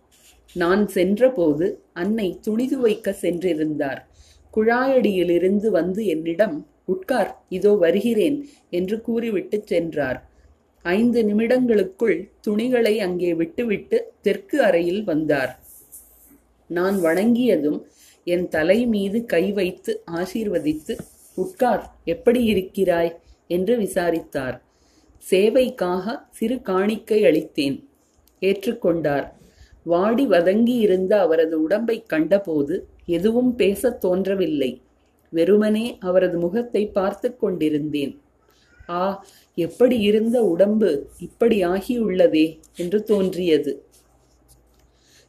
நான் 0.54 0.88
சென்றபோது 0.88 1.82
அன்னை 1.94 2.40
துணிது 2.42 2.80
வைக்க 2.80 3.16
சென்றிருந்தார். 3.22 4.02
குழாயடியிலிருந்து 4.54 5.68
வந்து 5.68 6.06
என்னிடம் 6.06 6.68
உட்கார் 6.86 7.44
இதோ 7.50 7.74
வருகிறேன் 7.74 8.48
என்று 8.70 9.02
கூறிவிட்டு 9.02 9.64
சென்றார். 9.66 10.31
ஐந்து 10.84 11.24
நிமிடங்களுக்குள் 11.24 12.30
துணிகளை 12.42 13.00
அங்கே 13.00 13.34
விட்டுவிட்டு 13.34 14.12
தெற்கு 14.22 14.64
அறையில் 14.64 15.04
வந்தார். 15.04 15.60
நான் 16.68 17.04
வணங்கியதும் 17.04 17.82
என் 18.24 18.48
தலை 18.48 18.86
மீது 18.86 19.26
கை 19.26 19.52
வைத்து 19.52 20.04
ஆசீர்வதித்து 20.12 20.98
உட்கார் 21.34 21.96
எப்படி 22.04 22.44
இருக்கிறாய்? 22.44 23.20
என்று 23.48 23.78
விசாரித்தார். 23.78 24.62
சேவைக்காக 25.30 26.22
சிறு 26.32 26.62
காணிக்கை 26.62 27.24
அளித்தேன். 27.24 27.88
ஏற்றுக்கொண்டார். 28.42 29.32
வாடி 29.84 30.28
வதங்கி 30.28 30.78
இருந்த 30.78 31.20
அவரது 31.20 31.62
உடம்பை 31.62 32.04
கண்டபோது 32.04 32.88
எதுவும் 33.06 33.56
பேசத் 33.56 34.02
தோன்றவில்லை. 34.02 34.82
வெறுமனே 35.30 35.98
அவரது 36.00 36.38
முகத்தை 36.38 36.88
பார்த்து 36.88 37.38
கொண்டிருந்தேன். 37.38 38.22
ஆ 38.90 39.26
எப்படி 39.56 40.00
இருந்த 40.00 40.44
உடம்பு 40.44 41.10
இப்படி 41.20 41.66
ஆகியுள்ளதே 41.66 42.60
என்று 42.76 43.04
தோன்றியது. 43.04 43.86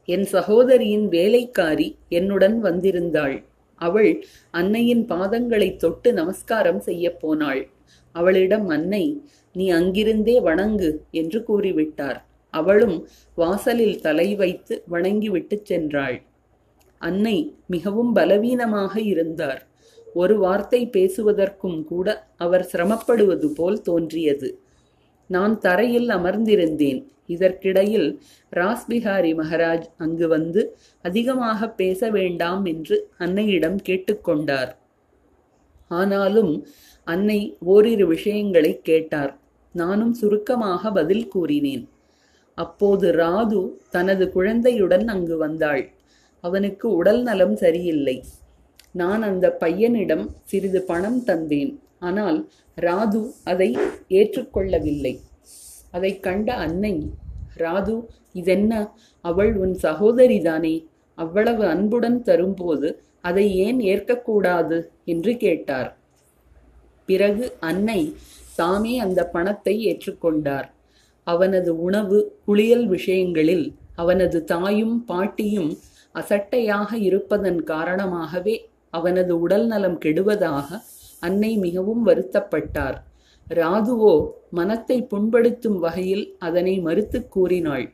என் 0.04 0.24
சகோதரியின் 0.24 1.08
வேலைக்காரி 1.08 1.96
என்னுடன் 2.08 2.64
வந்திருந்தாள். 2.64 3.44
அவள் 3.74 4.24
அன்னையின் 4.50 5.06
பாதங்களை 5.06 5.76
தொட்டு 5.76 6.12
நமஸ்காரம் 6.12 6.80
செய்யப் 6.80 7.20
போனாள். 7.20 7.68
அவளிடம் 8.12 8.68
அன்னை 8.68 9.22
நீ 9.52 9.70
அங்கிருந்தே 9.70 10.40
வணங்கு 10.40 11.00
என்று 11.10 11.44
கூறிவிட்டார். 11.48 12.22
அவளும் 12.50 13.08
வாசலில் 13.34 14.00
தலை 14.00 14.34
வைத்து 14.34 14.82
வணங்கிவிட்டு 14.86 15.62
சென்றாள். 15.68 16.22
அன்னை 16.98 17.54
மிகவும் 17.66 18.12
பலவீனமாக 18.12 19.00
இருந்தார். 19.00 19.66
ஒரு 20.14 20.34
வார்த்தை 20.38 20.80
பேசுவதற்கும் 20.86 21.84
கூட 21.84 22.06
அவர் 22.36 22.64
சிரமப்படுவது 22.72 23.48
போல் 23.54 23.80
தோன்றியது. 23.82 24.48
நான் 25.30 25.54
தரையில் 25.58 26.08
அமர்ந்திருந்தேன். 26.08 27.00
இதற்கிடையில் 27.26 28.08
ராஸ்பிஹாரி 28.52 29.32
மகராஜ் 29.40 29.86
அங்கு 29.96 30.26
வந்து 30.28 30.62
அதிகமாக 31.02 31.68
பேச 31.80 32.10
வேண்டாம் 32.10 32.64
என்று 32.64 32.96
அன்னையிடம் 33.18 33.78
கேட்டுக்கொண்டார் 33.88 34.72
ஆனாலும் 35.90 36.52
அன்னை 37.04 37.40
ஓரிரு 37.64 38.06
விஷயங்களை 38.06 38.72
கேட்டார். 38.82 39.32
நானும் 39.74 40.12
சுருக்கமாக 40.12 40.92
பதில் 40.92 41.26
கூறினேன். 41.28 41.84
அப்போது 42.58 43.06
ராது 43.12 43.60
தனது 43.90 44.24
குழந்தையுடன் 44.32 45.06
அங்கு 45.08 45.36
வந்தாள். 45.36 45.84
அவனுக்கு 46.44 46.86
உடல் 46.94 47.22
நலம் 47.22 47.56
சரியில்லை. 47.56 48.16
நான் 48.92 49.22
அந்த 49.22 49.56
பையனிடம் 49.60 50.24
சிறிது 50.44 50.82
பணம் 50.82 51.20
தந்தேன். 51.26 51.78
ஆனால் 51.98 52.50
ராது 52.80 53.32
அதை 53.44 53.76
ஏற்றுக்கொள்ளவில்லை. 54.08 55.20
அதை 55.90 56.20
கண்ட 56.20 56.54
அன்னை 56.54 57.10
ராது 57.56 57.94
இதென்ன? 58.32 58.72
அவள் 59.20 59.56
உன் 59.56 59.74
சகோதரிதானே? 59.82 60.86
அவ்வளவு 61.14 61.66
அன்புடன் 61.66 62.22
தரும்போது 62.22 63.02
அதை 63.20 63.56
ஏன் 63.56 63.80
ஏற்கக்கூடாது? 63.80 64.78
என்று 65.04 65.36
கேட்டார். 65.36 65.90
பிறகு 67.06 67.52
அன்னை 67.60 68.00
தாமே 68.54 68.98
அந்த 68.98 69.20
பணத்தை 69.24 69.74
ஏற்றுக்கொண்டார். 69.90 70.68
அவனது 71.26 71.80
உணவு 71.80 72.18
குளியல் 72.44 72.86
விஷயங்களில் 72.86 73.74
அவனது 73.94 74.44
தாயும் 74.44 75.04
பாட்டியும் 75.04 75.70
அசட்டையாக 76.14 76.96
இருப்பதன் 76.98 77.60
காரணமாகவே 77.64 78.54
அவனது 78.92 79.32
உடல் 79.40 79.66
நலம் 79.66 79.98
கெடுவதாக 80.04 80.68
அன்னை 81.20 81.50
மிகவும் 81.56 82.02
வருத்தப்பட்டார். 82.06 82.98
ராதுவோ 83.50 84.14
மனத்தை 84.50 84.98
புண்படுத்தும் 85.10 85.78
வகையில் 85.78 86.24
அதனை 86.38 86.74
மறுத்துக் 86.78 87.30
கூறினாள். 87.30 87.86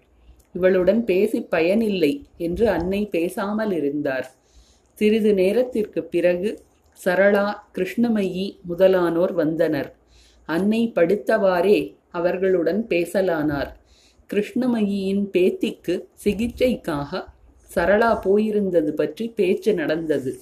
இவளுடன் 0.53 1.05
பேசி 1.05 1.39
பயனில்லை 1.55 2.13
என்று 2.37 2.69
அன்னை 2.69 3.01
பேசாமல் 3.07 3.73
இருந்தார். 3.73 4.29
சிறிது 4.99 5.33
நேரத்திற்கு 5.35 6.01
பிறகு 6.05 6.51
சரளா 7.05 7.47
கிருஷ்ணமயி 7.75 8.47
முதலானோர் 8.69 9.33
வந்தனர். 9.33 9.91
அன்னை 10.49 10.93
படுத்தவாறே 10.95 11.81
அவர்களுடன் 12.11 12.87
பேசலானார். 12.89 13.73
கிருஷ்ணமயியின் 14.31 15.25
பேத்திக்கு 15.33 15.95
சிகிச்சைக்காக 16.25 17.23
சரளா 17.75 18.11
போயிருந்தது 18.25 18.91
பற்றி 18.91 19.25
பேச்சு 19.37 19.75
நடந்தது. 19.75 20.33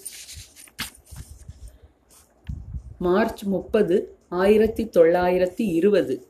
மார்ச் 2.98 3.42
முப்பது 3.42 4.16
ஆயிரத்தி 4.28 4.84
தொள்ளாயிரத்தி 4.84 5.52
இருபது. 5.56 6.26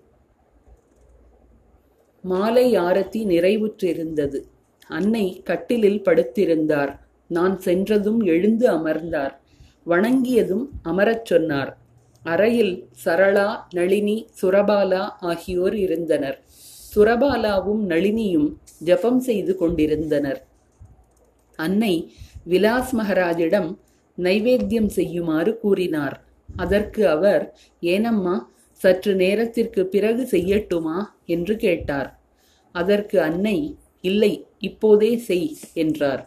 மாலை 2.22 2.78
ஆரத்தி 2.78 3.24
நிறைவுற்றிருந்தது. 3.24 4.42
அன்னை 4.88 5.42
கட்டிலில் 5.44 6.02
படுத்திருந்தார். 6.02 6.98
நான் 7.26 7.58
சென்றதும் 7.58 8.20
எழுந்து 8.20 8.68
அமர்ந்தார். 8.68 9.40
வணங்கியதும் 9.86 10.68
அமரச் 10.82 11.24
சொன்னார். 11.24 11.78
அறையில் 12.22 12.88
சரளா 13.04 13.56
நளினி 13.70 14.26
சுரபாலா 14.42 15.08
ஆகியோர் 15.20 15.76
இருந்தனர். 15.76 16.44
சுரபாலாவும் 16.96 17.82
நளினியும் 17.86 18.54
ஜபம் 18.78 19.20
செய்து 19.20 19.56
கொண்டிருந்தனர். 19.56 20.46
அன்னை 21.56 22.12
விலாஸ் 22.44 22.96
மகராஜிடம் 22.96 23.76
நைவேத்தியம் 24.18 24.86
செய்யுமாறு 24.86 25.58
கூறினார். 25.58 26.25
அதற்கு 26.48 27.08
அவர் 27.08 27.54
ஏனம்மா 27.80 28.48
சற்று 28.72 29.14
நேரத்திற்கு 29.14 29.86
பிறகு 29.86 30.22
செய்யட்டுமா? 30.30 30.98
என்று 31.24 31.56
கேட்டார். 31.56 32.10
அதற்கு 32.72 33.20
அன்னை 33.20 33.78
இல்லை 34.00 34.46
இப்போதே 34.58 35.16
செய் 35.18 35.56
என்றார். 35.74 36.22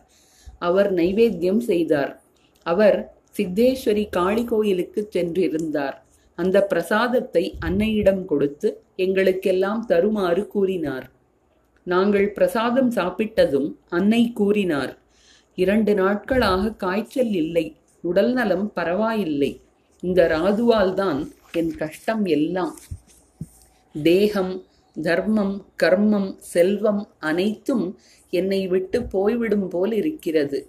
அவர் 0.59 0.93
நைவேத்தியம் 0.93 1.57
செய்தார். 1.57 2.21
அவர் 2.65 3.13
சித்தேஸ்வரி 3.37 4.09
காளி 4.09 4.43
கோயிலுக்கு 4.43 5.09
சென்றிருந்தார். 5.13 5.97
அந்த 6.35 6.61
பிரசாதத்தை 6.61 7.57
அன்னையிடம் 7.65 8.25
கொடுத்து 8.25 8.83
எங்களுக்கெல்லாம் 8.95 9.85
தருமாறு 9.85 10.47
கூறினார். 10.47 11.11
நாங்கள் 11.83 12.31
பிரசாதம் 12.31 12.91
சாப்பிட்டதும் 12.91 13.69
அன்னை 13.89 14.31
கூறினார் 14.31 14.97
இரண்டு 15.55 15.93
நாட்களாக 15.93 16.73
காய்ச்சல் 16.73 17.33
இல்லை 17.33 17.75
உடல்நலம் 18.01 18.71
பரவாயில்லை 18.73 19.61
இந்த 20.03 20.27
ராதுவால் 20.27 20.93
தான் 20.93 21.19
என் 21.51 21.71
கஷ்டம் 21.75 22.25
எல்லாம். 22.25 22.73
தேகம் 23.95 24.53
தர்மம் 24.95 25.55
கர்மம் 25.83 26.29
செல்வம் 26.53 27.01
அனைத்தும் 27.19 27.85
என்னை 28.29 28.67
விட்டு 28.67 28.99
போய்விடும் 29.03 29.67
போல் 29.69 29.91
இருக்கிறது. 29.91 30.59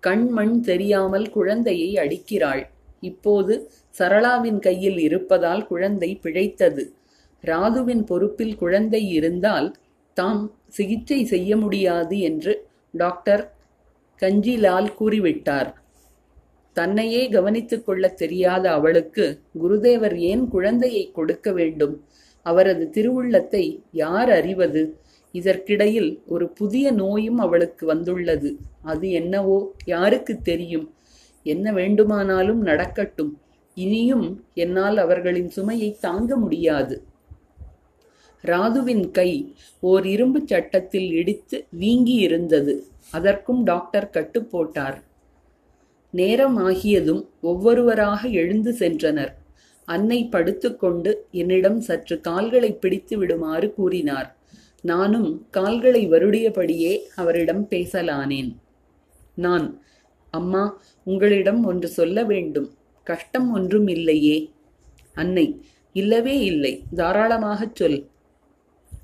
கண்மண் 0.00 0.60
தெரியாமல் 0.60 1.26
குழந்தையை 1.30 1.90
அடிக்கிறாள். 1.96 2.62
இப்போது 3.00 3.54
சரளாவின் 3.98 4.58
கையில் 4.58 4.98
இருப்பதால் 4.98 5.64
குழந்தை 5.66 6.10
பிழைத்தது. 6.16 6.84
ராதுவின் 7.44 8.04
பொறுப்பில் 8.04 8.56
குழந்தை 8.56 9.02
இருந்தால் 9.08 9.68
தாம் 10.14 10.42
சிகிச்சை 10.68 11.24
செய்ய 11.24 11.56
முடியாது 11.56 12.18
என்று 12.20 12.52
டாக்டர் 12.94 13.42
கஞ்சிலால் 14.22 14.90
கூறிவிட்டார். 14.98 15.70
தன்னையே 16.74 17.28
கவனித்துக் 17.28 17.86
கொள்ளத் 17.86 18.16
தெரியாத 18.16 18.72
அவளுக்கு 18.72 19.40
குருதேவர் 19.62 20.16
ஏன் 20.16 20.48
குழந்தையை 20.48 21.10
கொடுக்க 21.12 21.52
வேண்டும்? 21.52 22.04
அவரது 22.42 22.90
திருவுள்ளத்தை 22.92 23.82
யார் 23.92 24.30
அறிவது? 24.30 24.82
இதற்கிடையில் 25.32 26.22
ஒரு 26.26 26.48
புதிய 26.48 26.90
நோயும் 26.90 27.38
அவளுக்கு 27.38 27.86
வந்துள்ளது. 27.86 28.56
அது 28.82 29.10
என்னவோ? 29.10 29.74
யாருக்கு 29.84 30.42
தெரியும்? 30.42 30.94
என்ன 31.42 31.72
வேண்டுமானாலும் 31.72 32.62
நடக்கட்டும். 32.62 33.40
இனியும் 33.74 34.44
என்னால் 34.54 34.98
அவர்களின் 34.98 35.50
சுமையை 35.50 35.96
தாங்க 36.00 36.36
முடியாது. 36.36 37.02
ராதுவின் 38.44 39.10
கை 39.10 39.54
ஓர் 39.80 40.06
இரும்பு 40.06 40.42
சட்டத்தில் 40.46 41.10
இடித்து 41.12 41.66
வீங்கி 41.70 42.12
இருந்தது 42.12 42.74
அதற்கும் 43.10 43.62
டாக்டர் 43.62 44.10
கட்டு 44.10 44.44
போட்டார். 44.44 45.02
நேரம் 46.14 46.58
ஆகியதும் 46.58 47.28
ஒவ்வொருவராக 47.40 48.28
எழுந்து 48.28 48.72
சென்றனர். 48.72 49.32
அன்னை 49.84 50.28
படுத்துக்கொண்டு 50.28 51.26
என்னிடம் 51.30 51.80
சற்று 51.80 52.20
கால்களை 52.20 52.74
பிடித்து 52.74 53.18
விடுமாறு 53.18 53.74
கூறினார். 53.74 54.36
நானும் 54.80 55.46
கால்களை 55.50 56.08
வருடியபடியே 56.08 56.98
அவரிடம் 57.16 57.66
பேசலானேன். 57.70 58.56
நான் 59.34 59.82
அம்மா 60.30 60.80
உங்களிடம் 61.04 61.64
ஒன்று 61.64 61.88
சொல்ல 61.88 62.24
வேண்டும். 62.24 62.70
கஷ்டம் 63.04 63.52
ஒன்றும் 63.52 63.86
இல்லையே. 63.86 64.50
அன்னை 65.14 65.64
இல்லவே 65.92 66.38
இல்லை. 66.38 66.82
தாராளமாகச் 66.96 67.74
சொல். 67.74 68.06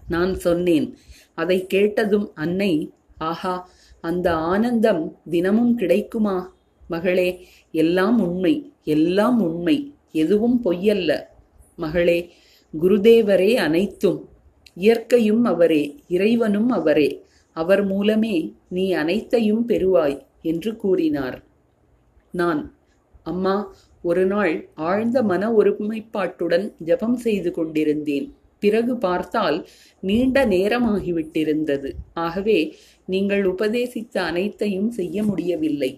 நான் 0.08 0.34
சொன்னேன். 0.34 0.96
அதை 1.34 1.66
கேட்டதும் 1.66 2.34
அன்னை 2.34 2.92
ஆஹா 3.18 3.70
அந்த 4.00 4.34
ஆனந்தம் 4.34 5.18
தினமும் 5.30 5.76
கிடைக்குமா? 5.76 6.58
மகளே 6.92 7.28
எல்லாம் 7.74 8.18
உண்மை 8.26 8.54
எல்லாம் 8.94 9.38
உண்மை 9.48 9.76
எதுவும் 10.22 10.58
பொய்யல்ல. 10.64 11.10
மகளே 11.76 12.18
குருதேவரே 12.74 13.50
அனைத்தும் 13.66 14.18
இயற்கையும் 14.76 15.44
அவரே 15.44 15.82
இறைவனும் 16.08 16.70
அவரே 16.78 17.10
அவர் 17.56 17.82
மூலமே 17.84 18.36
நீ 18.68 18.84
அனைத்தையும் 18.92 19.64
பெறுவாய் 19.68 20.18
என்று 20.42 20.70
கூறினார். 20.76 21.38
நான் 22.32 22.60
அம்மா 23.22 23.54
ஒரு 24.02 24.24
நாள் 24.26 24.52
ஆழ்ந்த 24.88 25.18
மன 25.22 25.42
ஒருமைப்பாட்டுடன் 25.52 26.66
ஜெபம் 26.84 27.18
செய்து 27.26 27.50
கொண்டிருந்தேன். 27.52 28.28
பிறகு 28.62 28.92
பார்த்தால் 28.96 29.58
நீண்ட 30.00 30.46
நேரமாகிவிட்டிருந்தது. 30.46 31.90
ஆகவே 32.26 32.58
நீங்கள் 33.06 33.44
உபதேசித்த 33.44 34.16
அனைத்தையும் 34.22 34.90
செய்ய 34.90 35.22
முடியவில்லை. 35.22 35.90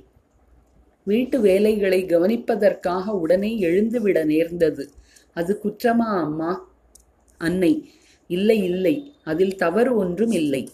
வீட்டு 1.04 1.40
வேலைகளை 1.40 2.04
கவனிப்பதற்காக 2.04 3.06
உடனே 3.06 3.60
எழுந்துவிட 3.60 4.24
நேர்ந்தது. 4.24 4.90
அது 5.32 5.60
குற்றமா 5.64 6.20
அம்மா? 6.22 6.74
அன்னை. 7.38 7.90
இல்லை 8.26 8.64
இல்லை. 8.64 9.12
அதில் 9.24 9.56
தவறு 9.56 9.96
ஒன்றும் 9.96 10.30
இல்லை. 10.30 10.68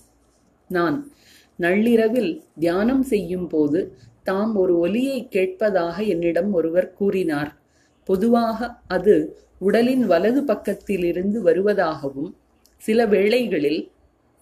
நான் 0.68 1.12
நள்ளிரவில் 1.56 2.42
தியானம் 2.58 3.02
செய்யும் 3.02 3.48
போது 3.48 3.96
தாம் 4.22 4.56
ஒரு 4.56 4.78
ஒலியை 4.78 5.28
கேட்பதாக 5.28 6.02
என்னிடம் 6.02 6.52
ஒருவர் 6.52 6.92
கூறினார். 6.92 7.56
பொதுவாக 8.04 8.80
அது 8.86 9.38
உடலின் 9.58 10.06
வலது 10.06 10.42
பக்கத்திலிருந்து 10.44 11.42
வருவதாகவும் 11.42 12.32
சில 12.76 13.06
வேளைகளில் 13.06 13.90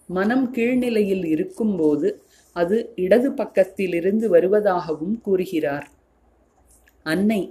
மனம் 0.07 0.53
கீழ்நிலையில் 0.53 1.25
இருக்கும்போது 1.25 2.21
அது 2.57 2.77
இடது 2.95 3.29
பக்கத்திலிருந்து 3.31 4.25
வருவதாகவும் 4.35 5.15
கூறுகிறார். 5.21 5.87
அன்னை 7.03 7.41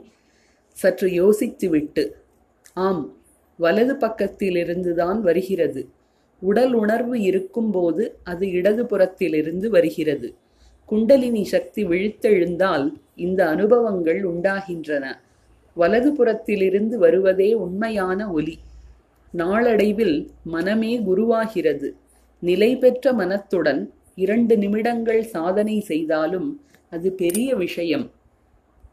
சற்று 0.77 1.09
யோசித்துவிட்டு 1.21 2.03
ஆம் 2.75 3.05
வலது 3.59 3.95
பக்கத்திலிருந்துதான் 3.95 5.21
வருகிறது. 5.21 5.83
உடல் 6.43 6.73
உணர்வு 6.73 7.21
இருக்கும்போது 7.21 8.05
அது 8.25 8.45
இடது 8.51 8.83
புறத்திலிருந்து 8.85 9.67
வருகிறது. 9.67 10.29
குண்டலினி 10.89 11.45
சக்தி 11.45 11.83
விழித்தெழுந்தால் 11.85 12.87
இந்த 13.17 13.41
அனுபவங்கள் 13.49 14.21
உண்டாகின்றன. 14.25 15.05
வலது 15.77 16.11
புறத்திலிருந்து 16.13 16.97
வருவதே 16.97 17.51
உண்மையான 17.55 18.21
ஒலி. 18.31 18.57
நாளடைவில் 19.35 20.19
மனமே 20.45 20.93
குருவாகிறது. 20.99 21.89
நிலை 22.43 22.71
பெற்ற 22.77 23.13
மனத்துடன் 23.13 23.83
இரண்டு 24.19 24.55
நிமிடங்கள் 24.57 25.23
சாதனை 25.23 25.81
செய்தாலும் 25.81 26.49
அது 26.93 27.09
பெரிய 27.13 27.49
விஷயம். 27.57 28.05